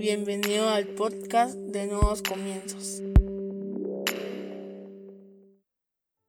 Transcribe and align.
Bienvenido 0.00 0.70
al 0.70 0.86
podcast 0.86 1.56
de 1.56 1.86
Nuevos 1.86 2.22
Comienzos. 2.22 3.02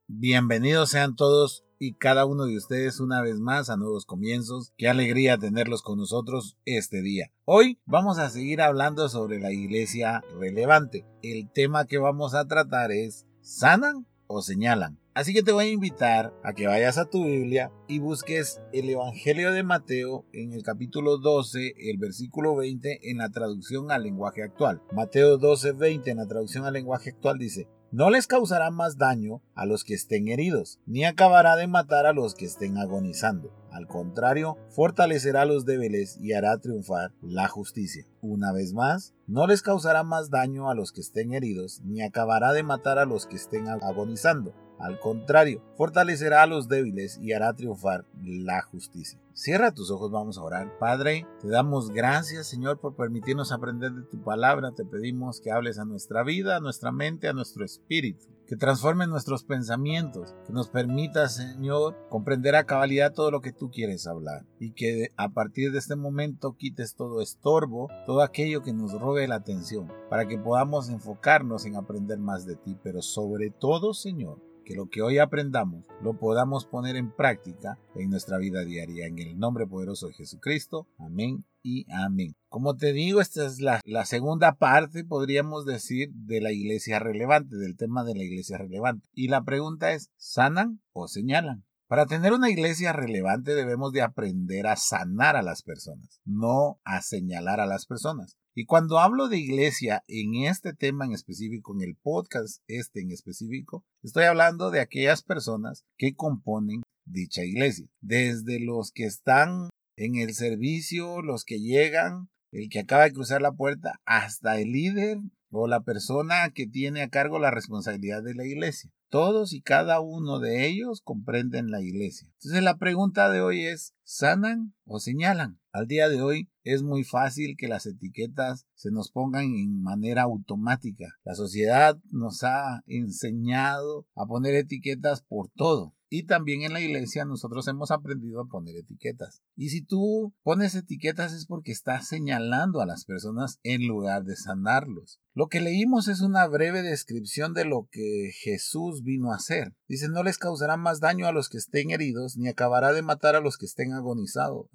Bienvenidos 0.06 0.90
sean 0.90 1.16
todos 1.16 1.64
y 1.78 1.94
cada 1.94 2.26
uno 2.26 2.44
de 2.44 2.58
ustedes 2.58 3.00
una 3.00 3.22
vez 3.22 3.40
más 3.40 3.70
a 3.70 3.78
Nuevos 3.78 4.04
Comienzos. 4.04 4.74
Qué 4.76 4.90
alegría 4.90 5.38
tenerlos 5.38 5.80
con 5.80 5.96
nosotros 5.96 6.58
este 6.66 7.00
día. 7.00 7.32
Hoy 7.46 7.80
vamos 7.86 8.18
a 8.18 8.28
seguir 8.28 8.60
hablando 8.60 9.08
sobre 9.08 9.40
la 9.40 9.52
iglesia 9.52 10.22
relevante. 10.38 11.06
El 11.22 11.50
tema 11.50 11.86
que 11.86 11.96
vamos 11.96 12.34
a 12.34 12.46
tratar 12.46 12.92
es 12.92 13.26
¿sanan 13.40 14.06
señalan? 14.40 14.98
Así 15.14 15.34
que 15.34 15.42
te 15.42 15.52
voy 15.52 15.66
a 15.66 15.70
invitar 15.70 16.32
a 16.42 16.54
que 16.54 16.66
vayas 16.66 16.96
a 16.96 17.04
tu 17.04 17.26
Biblia 17.26 17.70
y 17.86 17.98
busques 17.98 18.62
el 18.72 18.88
Evangelio 18.88 19.52
de 19.52 19.62
Mateo 19.62 20.24
en 20.32 20.54
el 20.54 20.62
capítulo 20.62 21.18
12, 21.18 21.74
el 21.76 21.98
versículo 21.98 22.56
20 22.56 23.10
en 23.10 23.18
la 23.18 23.28
traducción 23.28 23.90
al 23.90 24.04
lenguaje 24.04 24.42
actual. 24.42 24.80
Mateo 24.90 25.36
12, 25.36 25.72
20 25.72 26.10
en 26.10 26.16
la 26.16 26.26
traducción 26.26 26.64
al 26.64 26.72
lenguaje 26.72 27.10
actual 27.10 27.36
dice, 27.36 27.68
no 27.92 28.08
les 28.08 28.26
causará 28.26 28.70
más 28.70 28.96
daño 28.96 29.42
a 29.54 29.66
los 29.66 29.84
que 29.84 29.92
estén 29.92 30.28
heridos, 30.28 30.80
ni 30.86 31.04
acabará 31.04 31.56
de 31.56 31.66
matar 31.66 32.06
a 32.06 32.14
los 32.14 32.34
que 32.34 32.46
estén 32.46 32.78
agonizando. 32.78 33.52
Al 33.70 33.86
contrario, 33.86 34.56
fortalecerá 34.70 35.44
los 35.44 35.66
débiles 35.66 36.16
y 36.18 36.32
hará 36.32 36.56
triunfar 36.58 37.12
la 37.20 37.48
justicia. 37.48 38.06
Una 38.22 38.50
vez 38.50 38.72
más, 38.72 39.14
no 39.26 39.46
les 39.46 39.60
causará 39.60 40.04
más 40.04 40.30
daño 40.30 40.70
a 40.70 40.74
los 40.74 40.90
que 40.90 41.02
estén 41.02 41.34
heridos, 41.34 41.82
ni 41.84 42.00
acabará 42.00 42.54
de 42.54 42.62
matar 42.62 42.98
a 42.98 43.04
los 43.04 43.26
que 43.26 43.36
estén 43.36 43.68
agonizando. 43.68 44.54
Al 44.82 44.98
contrario, 44.98 45.62
fortalecerá 45.76 46.42
a 46.42 46.46
los 46.48 46.66
débiles 46.66 47.16
y 47.22 47.32
hará 47.32 47.54
triunfar 47.54 48.04
la 48.20 48.62
justicia. 48.62 49.20
Cierra 49.32 49.72
tus 49.72 49.92
ojos, 49.92 50.10
vamos 50.10 50.36
a 50.36 50.42
orar. 50.42 50.76
Padre, 50.78 51.24
te 51.40 51.48
damos 51.48 51.90
gracias, 51.90 52.48
Señor, 52.48 52.80
por 52.80 52.96
permitirnos 52.96 53.52
aprender 53.52 53.92
de 53.92 54.02
tu 54.02 54.20
palabra. 54.24 54.72
Te 54.72 54.84
pedimos 54.84 55.40
que 55.40 55.52
hables 55.52 55.78
a 55.78 55.84
nuestra 55.84 56.24
vida, 56.24 56.56
a 56.56 56.60
nuestra 56.60 56.90
mente, 56.90 57.28
a 57.28 57.32
nuestro 57.32 57.64
espíritu. 57.64 58.26
Que 58.48 58.56
transforme 58.56 59.06
nuestros 59.06 59.44
pensamientos, 59.44 60.34
que 60.46 60.52
nos 60.52 60.68
permita, 60.68 61.28
Señor, 61.28 61.96
comprender 62.10 62.56
a 62.56 62.64
cabalidad 62.64 63.14
todo 63.14 63.30
lo 63.30 63.40
que 63.40 63.52
tú 63.52 63.70
quieres 63.70 64.08
hablar. 64.08 64.44
Y 64.58 64.72
que 64.72 65.10
a 65.16 65.28
partir 65.28 65.70
de 65.70 65.78
este 65.78 65.94
momento 65.94 66.56
quites 66.58 66.96
todo 66.96 67.22
estorbo, 67.22 67.88
todo 68.04 68.20
aquello 68.20 68.62
que 68.62 68.72
nos 68.72 68.92
robe 69.00 69.28
la 69.28 69.36
atención, 69.36 69.90
para 70.10 70.26
que 70.26 70.38
podamos 70.38 70.90
enfocarnos 70.90 71.66
en 71.66 71.76
aprender 71.76 72.18
más 72.18 72.46
de 72.46 72.56
ti. 72.56 72.76
Pero 72.82 73.00
sobre 73.00 73.50
todo, 73.50 73.94
Señor, 73.94 74.38
que 74.64 74.74
lo 74.74 74.88
que 74.88 75.02
hoy 75.02 75.18
aprendamos 75.18 75.86
lo 76.02 76.18
podamos 76.18 76.66
poner 76.66 76.96
en 76.96 77.10
práctica 77.14 77.78
en 77.94 78.10
nuestra 78.10 78.38
vida 78.38 78.64
diaria. 78.64 79.06
En 79.06 79.18
el 79.18 79.38
nombre 79.38 79.66
poderoso 79.66 80.08
de 80.08 80.14
Jesucristo. 80.14 80.86
Amén 80.98 81.44
y 81.62 81.86
amén. 81.92 82.34
Como 82.48 82.76
te 82.76 82.92
digo, 82.92 83.20
esta 83.20 83.46
es 83.46 83.60
la, 83.60 83.80
segunda 84.04 84.54
parte, 84.54 85.04
podríamos 85.04 85.64
decir, 85.64 86.10
de 86.12 86.40
la 86.40 86.52
iglesia 86.52 86.98
relevante, 86.98 87.56
del 87.56 87.76
tema 87.76 88.04
de 88.04 88.14
la 88.14 88.24
iglesia 88.24 88.58
relevante. 88.58 89.08
Y 89.14 89.28
la 89.28 89.42
pregunta 89.44 89.92
es, 89.92 90.10
¿sanan 90.16 90.80
o 90.92 91.08
señalan? 91.08 91.64
Para 91.86 92.06
tener 92.06 92.32
una 92.32 92.50
iglesia 92.50 92.92
relevante 92.92 93.54
debemos 93.54 93.92
de 93.92 94.00
aprender 94.00 94.66
a 94.66 94.76
sanar 94.76 95.36
a 95.36 95.42
las 95.42 95.62
personas, 95.62 96.22
no 96.24 96.80
a 96.84 97.02
señalar 97.02 97.60
a 97.60 97.66
las 97.66 97.86
personas. 97.86 98.38
Y 98.54 98.66
cuando 98.66 98.98
hablo 98.98 99.28
de 99.28 99.38
iglesia 99.38 100.04
en 100.08 100.34
este 100.44 100.74
tema 100.74 101.06
en 101.06 101.12
específico, 101.12 101.74
en 101.74 101.80
el 101.80 101.96
podcast 101.96 102.62
este 102.66 103.00
en 103.00 103.10
específico, 103.10 103.82
estoy 104.02 104.24
hablando 104.24 104.70
de 104.70 104.80
aquellas 104.80 105.22
personas 105.22 105.86
que 105.96 106.14
componen 106.14 106.82
dicha 107.06 107.44
iglesia. 107.44 107.86
Desde 108.02 108.60
los 108.60 108.92
que 108.92 109.04
están 109.04 109.70
en 109.96 110.16
el 110.16 110.34
servicio, 110.34 111.22
los 111.22 111.44
que 111.44 111.60
llegan, 111.60 112.28
el 112.50 112.68
que 112.68 112.80
acaba 112.80 113.04
de 113.04 113.12
cruzar 113.12 113.40
la 113.40 113.52
puerta, 113.52 114.00
hasta 114.04 114.60
el 114.60 114.72
líder 114.72 115.18
o 115.50 115.66
la 115.66 115.80
persona 115.80 116.50
que 116.54 116.66
tiene 116.66 117.00
a 117.00 117.08
cargo 117.08 117.38
la 117.38 117.50
responsabilidad 117.50 118.22
de 118.22 118.34
la 118.34 118.44
iglesia. 118.44 118.90
Todos 119.08 119.54
y 119.54 119.62
cada 119.62 120.00
uno 120.00 120.40
de 120.40 120.66
ellos 120.66 121.00
comprenden 121.02 121.70
la 121.70 121.80
iglesia. 121.80 122.28
Entonces 122.34 122.62
la 122.62 122.76
pregunta 122.76 123.30
de 123.30 123.40
hoy 123.40 123.64
es, 123.64 123.94
¿sanan 124.02 124.74
o 124.84 125.00
señalan? 125.00 125.58
Al 125.72 125.86
día 125.86 126.10
de 126.10 126.20
hoy 126.20 126.51
es 126.64 126.82
muy 126.82 127.04
fácil 127.04 127.56
que 127.56 127.68
las 127.68 127.86
etiquetas 127.86 128.66
se 128.74 128.90
nos 128.90 129.10
pongan 129.10 129.44
en 129.44 129.82
manera 129.82 130.22
automática. 130.22 131.16
La 131.24 131.34
sociedad 131.34 131.98
nos 132.10 132.42
ha 132.44 132.82
enseñado 132.86 134.06
a 134.14 134.26
poner 134.26 134.54
etiquetas 134.54 135.22
por 135.22 135.48
todo. 135.50 135.94
Y 136.14 136.24
también 136.24 136.60
en 136.60 136.74
la 136.74 136.80
iglesia 136.82 137.24
nosotros 137.24 137.66
hemos 137.68 137.90
aprendido 137.90 138.42
a 138.42 138.44
poner 138.44 138.76
etiquetas. 138.76 139.40
Y 139.56 139.70
si 139.70 139.82
tú 139.82 140.34
pones 140.42 140.74
etiquetas 140.74 141.32
es 141.32 141.46
porque 141.46 141.72
estás 141.72 142.06
señalando 142.06 142.82
a 142.82 142.86
las 142.86 143.06
personas 143.06 143.60
en 143.62 143.86
lugar 143.86 144.24
de 144.24 144.36
sanarlos. 144.36 145.22
Lo 145.34 145.46
que 145.46 145.62
leímos 145.62 146.08
es 146.08 146.20
una 146.20 146.46
breve 146.46 146.82
descripción 146.82 147.54
de 147.54 147.64
lo 147.64 147.88
que 147.90 148.30
Jesús 148.42 149.02
vino 149.02 149.32
a 149.32 149.36
hacer. 149.36 149.72
Dice, 149.88 150.10
no 150.10 150.22
les 150.22 150.36
causará 150.36 150.76
más 150.76 151.00
daño 151.00 151.26
a 151.26 151.32
los 151.32 151.48
que 151.48 151.56
estén 151.56 151.90
heridos, 151.90 152.36
ni 152.36 152.48
acabará 152.48 152.92
de 152.92 153.00
matar 153.00 153.34
a 153.34 153.40
los 153.40 153.56
que 153.56 153.64
estén 153.64 153.94
agonizando. 153.94 154.68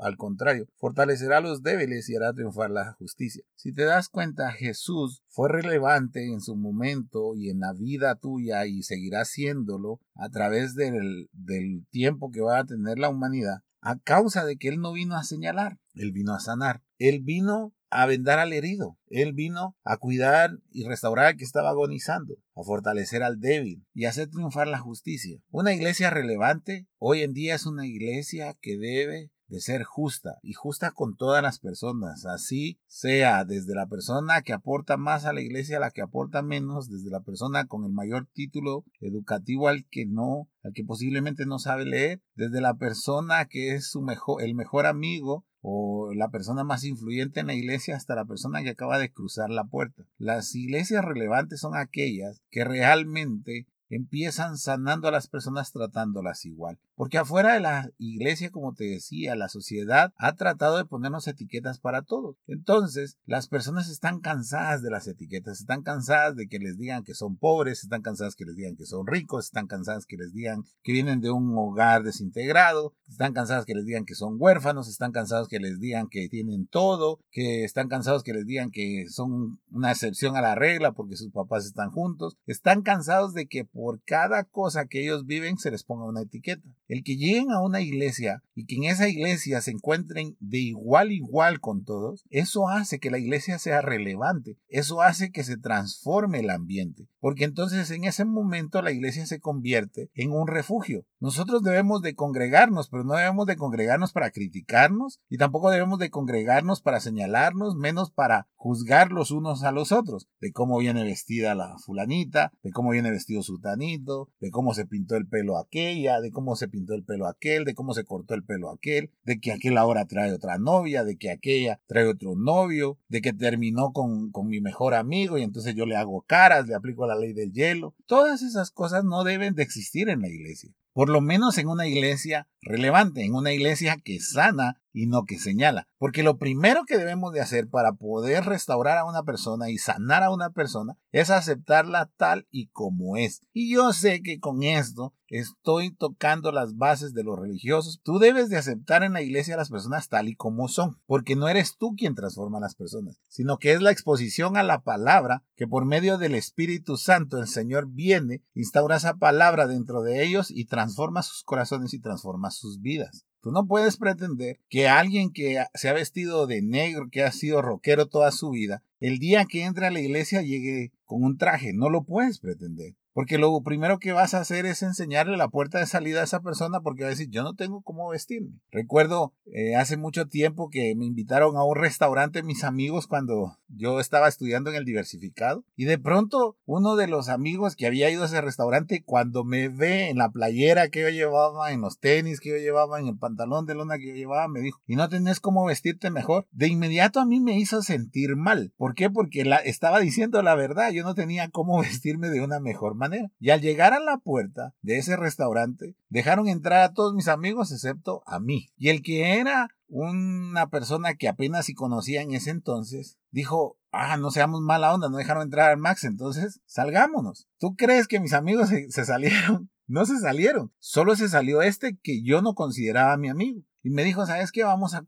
Al 0.00 0.16
contrario, 0.16 0.68
fortalecerá 0.76 1.36
a 1.36 1.42
los 1.42 1.62
débiles 1.62 2.08
y 2.08 2.16
hará 2.16 2.32
triunfar 2.32 2.70
la 2.70 2.94
justicia. 2.94 3.44
Si 3.54 3.74
te 3.74 3.84
das 3.84 4.08
cuenta, 4.08 4.50
Jesús 4.52 5.21
fue 5.32 5.48
relevante 5.48 6.32
en 6.32 6.40
su 6.40 6.56
momento 6.56 7.34
y 7.34 7.50
en 7.50 7.60
la 7.60 7.72
vida 7.72 8.14
tuya 8.16 8.66
y 8.66 8.82
seguirá 8.82 9.24
siéndolo 9.24 10.00
a 10.14 10.28
través 10.28 10.74
del, 10.74 11.28
del 11.32 11.86
tiempo 11.90 12.30
que 12.30 12.42
va 12.42 12.58
a 12.58 12.64
tener 12.64 12.98
la 12.98 13.08
humanidad 13.08 13.62
a 13.82 13.98
causa 13.98 14.44
de 14.44 14.56
que 14.56 14.68
Él 14.68 14.80
no 14.80 14.92
vino 14.92 15.16
a 15.16 15.24
señalar, 15.24 15.78
Él 15.94 16.12
vino 16.12 16.34
a 16.34 16.40
sanar. 16.40 16.82
Él 16.98 17.20
vino 17.20 17.74
a 17.90 18.06
vendar 18.06 18.38
al 18.38 18.52
herido. 18.52 18.96
Él 19.08 19.32
vino 19.32 19.76
a 19.84 19.96
cuidar 19.98 20.58
y 20.70 20.84
restaurar 20.84 21.26
al 21.26 21.36
que 21.36 21.44
estaba 21.44 21.70
agonizando, 21.70 22.36
a 22.54 22.62
fortalecer 22.62 23.22
al 23.22 23.40
débil 23.40 23.84
y 23.92 24.06
hacer 24.06 24.30
triunfar 24.30 24.68
la 24.68 24.78
justicia. 24.78 25.40
Una 25.50 25.74
iglesia 25.74 26.10
relevante 26.10 26.86
hoy 26.98 27.22
en 27.22 27.34
día 27.34 27.56
es 27.56 27.66
una 27.66 27.86
iglesia 27.86 28.56
que 28.60 28.78
debe 28.78 29.30
de 29.52 29.60
ser 29.60 29.84
justa 29.84 30.38
y 30.42 30.54
justa 30.54 30.92
con 30.92 31.14
todas 31.14 31.42
las 31.42 31.58
personas, 31.58 32.24
así 32.24 32.80
sea 32.86 33.44
desde 33.44 33.74
la 33.74 33.86
persona 33.86 34.40
que 34.40 34.54
aporta 34.54 34.96
más 34.96 35.26
a 35.26 35.34
la 35.34 35.42
iglesia 35.42 35.76
a 35.76 35.80
la 35.80 35.90
que 35.90 36.00
aporta 36.00 36.40
menos, 36.40 36.88
desde 36.88 37.10
la 37.10 37.20
persona 37.20 37.66
con 37.66 37.84
el 37.84 37.92
mayor 37.92 38.26
título 38.32 38.86
educativo 39.00 39.68
al 39.68 39.84
que 39.90 40.06
no, 40.06 40.48
al 40.62 40.72
que 40.72 40.84
posiblemente 40.84 41.44
no 41.44 41.58
sabe 41.58 41.84
leer, 41.84 42.22
desde 42.34 42.62
la 42.62 42.78
persona 42.78 43.44
que 43.44 43.74
es 43.74 43.90
su 43.90 44.00
mejor 44.00 44.42
el 44.42 44.54
mejor 44.54 44.86
amigo 44.86 45.44
o 45.60 46.14
la 46.14 46.30
persona 46.30 46.64
más 46.64 46.82
influyente 46.84 47.40
en 47.40 47.48
la 47.48 47.54
iglesia 47.54 47.94
hasta 47.94 48.14
la 48.14 48.24
persona 48.24 48.62
que 48.62 48.70
acaba 48.70 48.96
de 48.98 49.12
cruzar 49.12 49.50
la 49.50 49.64
puerta. 49.64 50.04
Las 50.16 50.54
iglesias 50.54 51.04
relevantes 51.04 51.60
son 51.60 51.76
aquellas 51.76 52.40
que 52.50 52.64
realmente 52.64 53.66
empiezan 53.96 54.56
sanando 54.56 55.08
a 55.08 55.10
las 55.10 55.28
personas 55.28 55.72
tratándolas 55.72 56.46
igual. 56.46 56.78
Porque 57.02 57.18
afuera 57.18 57.54
de 57.54 57.58
la 57.58 57.90
iglesia, 57.98 58.52
como 58.52 58.74
te 58.74 58.84
decía, 58.84 59.34
la 59.34 59.48
sociedad 59.48 60.12
ha 60.18 60.36
tratado 60.36 60.76
de 60.76 60.84
ponernos 60.84 61.26
etiquetas 61.26 61.80
para 61.80 62.02
todos. 62.02 62.36
Entonces, 62.46 63.18
las 63.26 63.48
personas 63.48 63.90
están 63.90 64.20
cansadas 64.20 64.82
de 64.84 64.90
las 64.90 65.08
etiquetas, 65.08 65.58
están 65.58 65.82
cansadas 65.82 66.36
de 66.36 66.46
que 66.46 66.60
les 66.60 66.78
digan 66.78 67.02
que 67.02 67.14
son 67.14 67.36
pobres, 67.38 67.82
están 67.82 68.02
cansadas 68.02 68.36
que 68.36 68.44
les 68.44 68.54
digan 68.54 68.76
que 68.76 68.86
son 68.86 69.04
ricos, 69.08 69.46
están 69.46 69.66
cansadas 69.66 70.06
que 70.06 70.16
les 70.16 70.32
digan 70.32 70.62
que 70.84 70.92
vienen 70.92 71.20
de 71.20 71.32
un 71.32 71.52
hogar 71.58 72.04
desintegrado, 72.04 72.94
están 73.08 73.32
cansadas 73.32 73.64
que 73.64 73.74
les 73.74 73.84
digan 73.84 74.04
que 74.04 74.14
son 74.14 74.36
huérfanos, 74.38 74.88
están 74.88 75.10
cansados 75.10 75.48
que 75.48 75.58
les 75.58 75.80
digan 75.80 76.06
que 76.08 76.28
tienen 76.28 76.68
todo, 76.68 77.18
que 77.32 77.64
están 77.64 77.88
cansados 77.88 78.22
que 78.22 78.32
les 78.32 78.46
digan 78.46 78.70
que 78.70 79.06
son 79.08 79.58
una 79.72 79.90
excepción 79.90 80.36
a 80.36 80.40
la 80.40 80.54
regla 80.54 80.92
porque 80.92 81.16
sus 81.16 81.32
papás 81.32 81.66
están 81.66 81.90
juntos, 81.90 82.36
están 82.46 82.82
cansados 82.82 83.34
de 83.34 83.48
que 83.48 83.64
por 83.64 84.00
cada 84.04 84.44
cosa 84.44 84.86
que 84.86 85.02
ellos 85.02 85.26
viven 85.26 85.58
se 85.58 85.72
les 85.72 85.82
ponga 85.82 86.04
una 86.04 86.22
etiqueta. 86.22 86.62
El 86.92 87.04
que 87.04 87.16
lleguen 87.16 87.50
a 87.52 87.62
una 87.62 87.80
iglesia 87.80 88.42
y 88.54 88.66
que 88.66 88.74
en 88.74 88.84
esa 88.84 89.08
iglesia 89.08 89.62
se 89.62 89.70
encuentren 89.70 90.36
de 90.40 90.58
igual 90.58 91.08
a 91.08 91.12
igual 91.14 91.58
con 91.58 91.84
todos, 91.84 92.26
eso 92.28 92.68
hace 92.68 92.98
que 92.98 93.10
la 93.10 93.18
iglesia 93.18 93.58
sea 93.58 93.80
relevante, 93.80 94.58
eso 94.68 95.00
hace 95.00 95.30
que 95.30 95.42
se 95.42 95.56
transforme 95.56 96.40
el 96.40 96.50
ambiente, 96.50 97.08
porque 97.18 97.44
entonces 97.44 97.90
en 97.92 98.04
ese 98.04 98.26
momento 98.26 98.82
la 98.82 98.92
iglesia 98.92 99.24
se 99.24 99.40
convierte 99.40 100.10
en 100.12 100.32
un 100.32 100.46
refugio. 100.46 101.06
Nosotros 101.22 101.62
debemos 101.62 102.02
de 102.02 102.16
congregarnos, 102.16 102.88
pero 102.88 103.04
no 103.04 103.14
debemos 103.14 103.46
de 103.46 103.54
congregarnos 103.54 104.12
para 104.12 104.32
criticarnos 104.32 105.20
y 105.30 105.38
tampoco 105.38 105.70
debemos 105.70 106.00
de 106.00 106.10
congregarnos 106.10 106.82
para 106.82 106.98
señalarnos, 106.98 107.76
menos 107.76 108.10
para 108.10 108.48
juzgar 108.56 109.12
los 109.12 109.30
unos 109.30 109.62
a 109.62 109.70
los 109.70 109.92
otros, 109.92 110.26
de 110.40 110.50
cómo 110.50 110.78
viene 110.78 111.04
vestida 111.04 111.54
la 111.54 111.78
fulanita, 111.78 112.50
de 112.64 112.72
cómo 112.72 112.90
viene 112.90 113.12
vestido 113.12 113.44
su 113.44 113.60
de 113.60 114.50
cómo 114.50 114.74
se 114.74 114.84
pintó 114.84 115.14
el 115.14 115.28
pelo 115.28 115.58
aquella, 115.58 116.20
de 116.20 116.32
cómo 116.32 116.56
se 116.56 116.66
pintó 116.66 116.94
el 116.94 117.04
pelo 117.04 117.28
aquel, 117.28 117.64
de 117.64 117.74
cómo 117.76 117.94
se 117.94 118.02
cortó 118.02 118.34
el 118.34 118.42
pelo 118.42 118.72
aquel, 118.72 119.12
de 119.22 119.38
que 119.38 119.52
aquel 119.52 119.78
ahora 119.78 120.06
trae 120.06 120.32
otra 120.32 120.58
novia, 120.58 121.04
de 121.04 121.18
que 121.18 121.30
aquella 121.30 121.80
trae 121.86 122.08
otro 122.08 122.34
novio, 122.34 122.98
de 123.06 123.20
que 123.20 123.32
terminó 123.32 123.92
con, 123.92 124.32
con 124.32 124.48
mi 124.48 124.60
mejor 124.60 124.94
amigo 124.94 125.38
y 125.38 125.44
entonces 125.44 125.76
yo 125.76 125.86
le 125.86 125.94
hago 125.94 126.22
caras, 126.22 126.66
le 126.66 126.74
aplico 126.74 127.06
la 127.06 127.14
ley 127.14 127.32
del 127.32 127.52
hielo. 127.52 127.94
Todas 128.06 128.42
esas 128.42 128.72
cosas 128.72 129.04
no 129.04 129.22
deben 129.22 129.54
de 129.54 129.62
existir 129.62 130.08
en 130.08 130.22
la 130.22 130.28
iglesia 130.28 130.74
por 130.92 131.08
lo 131.08 131.20
menos 131.20 131.58
en 131.58 131.68
una 131.68 131.86
iglesia 131.86 132.48
relevante, 132.60 133.24
en 133.24 133.34
una 133.34 133.52
iglesia 133.52 133.96
que 134.02 134.20
sana 134.20 134.81
y 134.92 135.06
no 135.06 135.24
que 135.24 135.38
señala. 135.38 135.88
Porque 135.98 136.22
lo 136.22 136.38
primero 136.38 136.84
que 136.86 136.98
debemos 136.98 137.32
de 137.32 137.40
hacer 137.40 137.68
para 137.68 137.92
poder 137.92 138.44
restaurar 138.44 138.98
a 138.98 139.04
una 139.04 139.22
persona 139.22 139.70
y 139.70 139.78
sanar 139.78 140.22
a 140.22 140.30
una 140.30 140.50
persona 140.50 140.96
es 141.10 141.30
aceptarla 141.30 142.10
tal 142.16 142.46
y 142.50 142.68
como 142.68 143.16
es. 143.16 143.40
Y 143.52 143.72
yo 143.72 143.92
sé 143.92 144.22
que 144.22 144.40
con 144.40 144.62
esto 144.62 145.14
estoy 145.28 145.94
tocando 145.94 146.52
las 146.52 146.76
bases 146.76 147.14
de 147.14 147.24
los 147.24 147.38
religiosos. 147.38 148.00
Tú 148.02 148.18
debes 148.18 148.50
de 148.50 148.58
aceptar 148.58 149.02
en 149.02 149.14
la 149.14 149.22
iglesia 149.22 149.54
a 149.54 149.58
las 149.58 149.70
personas 149.70 150.08
tal 150.08 150.28
y 150.28 150.34
como 150.34 150.68
son, 150.68 150.98
porque 151.06 151.36
no 151.36 151.48
eres 151.48 151.76
tú 151.78 151.94
quien 151.96 152.14
transforma 152.14 152.58
a 152.58 152.62
las 152.62 152.74
personas, 152.74 153.18
sino 153.28 153.58
que 153.58 153.72
es 153.72 153.80
la 153.80 153.90
exposición 153.90 154.56
a 154.56 154.62
la 154.62 154.82
palabra 154.82 155.42
que 155.56 155.66
por 155.66 155.86
medio 155.86 156.18
del 156.18 156.34
Espíritu 156.34 156.96
Santo 156.96 157.38
el 157.38 157.48
Señor 157.48 157.88
viene, 157.88 158.42
instaura 158.54 158.96
esa 158.96 159.14
palabra 159.14 159.66
dentro 159.66 160.02
de 160.02 160.22
ellos 160.22 160.50
y 160.50 160.66
transforma 160.66 161.22
sus 161.22 161.42
corazones 161.44 161.94
y 161.94 162.00
transforma 162.00 162.50
sus 162.50 162.80
vidas. 162.80 163.24
Tú 163.42 163.50
no 163.50 163.66
puedes 163.66 163.96
pretender 163.96 164.60
que 164.68 164.88
alguien 164.88 165.32
que 165.32 165.64
se 165.74 165.88
ha 165.88 165.92
vestido 165.92 166.46
de 166.46 166.62
negro, 166.62 167.08
que 167.10 167.24
ha 167.24 167.32
sido 167.32 167.60
rockero 167.60 168.06
toda 168.06 168.30
su 168.30 168.50
vida, 168.50 168.84
el 169.00 169.18
día 169.18 169.46
que 169.46 169.64
entre 169.64 169.86
a 169.86 169.90
la 169.90 170.00
iglesia 170.00 170.42
llegue 170.42 170.92
con 171.04 171.24
un 171.24 171.36
traje. 171.36 171.72
No 171.72 171.90
lo 171.90 172.04
puedes 172.04 172.38
pretender. 172.38 172.94
Porque 173.14 173.36
lo 173.36 173.60
primero 173.62 173.98
que 173.98 174.12
vas 174.12 174.32
a 174.32 174.40
hacer 174.40 174.64
es 174.64 174.82
enseñarle 174.82 175.36
la 175.36 175.48
puerta 175.48 175.78
de 175.78 175.86
salida 175.86 176.20
a 176.20 176.24
esa 176.24 176.40
persona 176.40 176.80
porque 176.80 177.02
va 177.02 177.08
a 177.08 177.10
decir, 177.10 177.28
yo 177.28 177.42
no 177.42 177.54
tengo 177.54 177.82
cómo 177.82 178.08
vestirme. 178.08 178.60
Recuerdo 178.70 179.34
eh, 179.46 179.76
hace 179.76 179.98
mucho 179.98 180.28
tiempo 180.28 180.70
que 180.70 180.94
me 180.96 181.04
invitaron 181.04 181.56
a 181.56 181.64
un 181.64 181.76
restaurante 181.76 182.42
mis 182.42 182.64
amigos 182.64 183.06
cuando 183.06 183.58
yo 183.74 184.00
estaba 184.00 184.28
estudiando 184.28 184.70
en 184.70 184.76
el 184.76 184.84
diversificado 184.84 185.64
y 185.76 185.84
de 185.84 185.98
pronto 185.98 186.56
uno 186.64 186.96
de 186.96 187.06
los 187.06 187.28
amigos 187.28 187.76
que 187.76 187.86
había 187.86 188.10
ido 188.10 188.22
a 188.22 188.26
ese 188.26 188.40
restaurante 188.40 189.02
cuando 189.04 189.44
me 189.44 189.68
ve 189.68 190.08
en 190.08 190.18
la 190.18 190.30
playera 190.30 190.88
que 190.88 191.02
yo 191.02 191.08
llevaba, 191.08 191.72
en 191.72 191.80
los 191.80 191.98
tenis 191.98 192.40
que 192.40 192.50
yo 192.50 192.56
llevaba, 192.56 193.00
en 193.00 193.08
el 193.08 193.18
pantalón 193.18 193.66
de 193.66 193.74
lona 193.74 193.98
que 193.98 194.08
yo 194.08 194.14
llevaba, 194.14 194.48
me 194.48 194.60
dijo, 194.60 194.80
¿y 194.86 194.96
no 194.96 195.08
tenés 195.08 195.40
cómo 195.40 195.64
vestirte 195.64 196.10
mejor? 196.10 196.46
De 196.50 196.68
inmediato 196.68 197.20
a 197.20 197.26
mí 197.26 197.40
me 197.40 197.58
hizo 197.58 197.82
sentir 197.82 198.36
mal. 198.36 198.72
¿Por 198.76 198.94
qué? 198.94 199.10
Porque 199.10 199.44
la, 199.44 199.56
estaba 199.56 200.00
diciendo 200.00 200.42
la 200.42 200.54
verdad, 200.54 200.90
yo 200.90 201.02
no 201.02 201.14
tenía 201.14 201.48
cómo 201.48 201.78
vestirme 201.82 202.28
de 202.28 202.42
una 202.42 202.60
mejor 202.60 202.94
manera. 202.94 203.30
Y 203.40 203.50
al 203.50 203.60
llegar 203.60 203.92
a 203.92 204.00
la 204.00 204.18
puerta 204.18 204.74
de 204.82 204.98
ese 204.98 205.16
restaurante, 205.16 205.96
dejaron 206.08 206.48
entrar 206.48 206.82
a 206.82 206.92
todos 206.92 207.14
mis 207.14 207.28
amigos 207.28 207.72
excepto 207.72 208.22
a 208.26 208.40
mí. 208.40 208.70
Y 208.76 208.88
el 208.88 209.02
que 209.02 209.38
era 209.38 209.68
una 209.94 210.70
persona 210.70 211.16
que 211.16 211.28
apenas 211.28 211.66
si 211.66 211.74
conocía 211.74 212.22
en 212.22 212.32
ese 212.32 212.48
entonces, 212.48 213.18
dijo, 213.30 213.76
ah, 213.90 214.16
no 214.16 214.30
seamos 214.30 214.62
mala 214.62 214.94
onda, 214.94 215.10
no 215.10 215.18
dejaron 215.18 215.42
entrar 215.42 215.70
al 215.70 215.76
Max, 215.76 216.04
entonces 216.04 216.60
salgámonos. 216.64 217.46
¿Tú 217.58 217.76
crees 217.76 218.08
que 218.08 218.18
mis 218.18 218.32
amigos 218.32 218.70
se, 218.70 218.90
se 218.90 219.04
salieron? 219.04 219.70
No 219.88 220.06
se 220.06 220.18
salieron, 220.20 220.72
solo 220.78 221.16
se 221.16 221.28
salió 221.28 221.60
este 221.60 221.98
que 222.02 222.22
yo 222.22 222.40
no 222.40 222.54
consideraba 222.54 223.18
mi 223.18 223.28
amigo. 223.28 223.62
Y 223.82 223.90
me 223.90 224.04
dijo, 224.04 224.24
¿sabes 224.24 224.52
qué? 224.52 224.62
Vamos 224.62 224.94
a, 224.94 225.04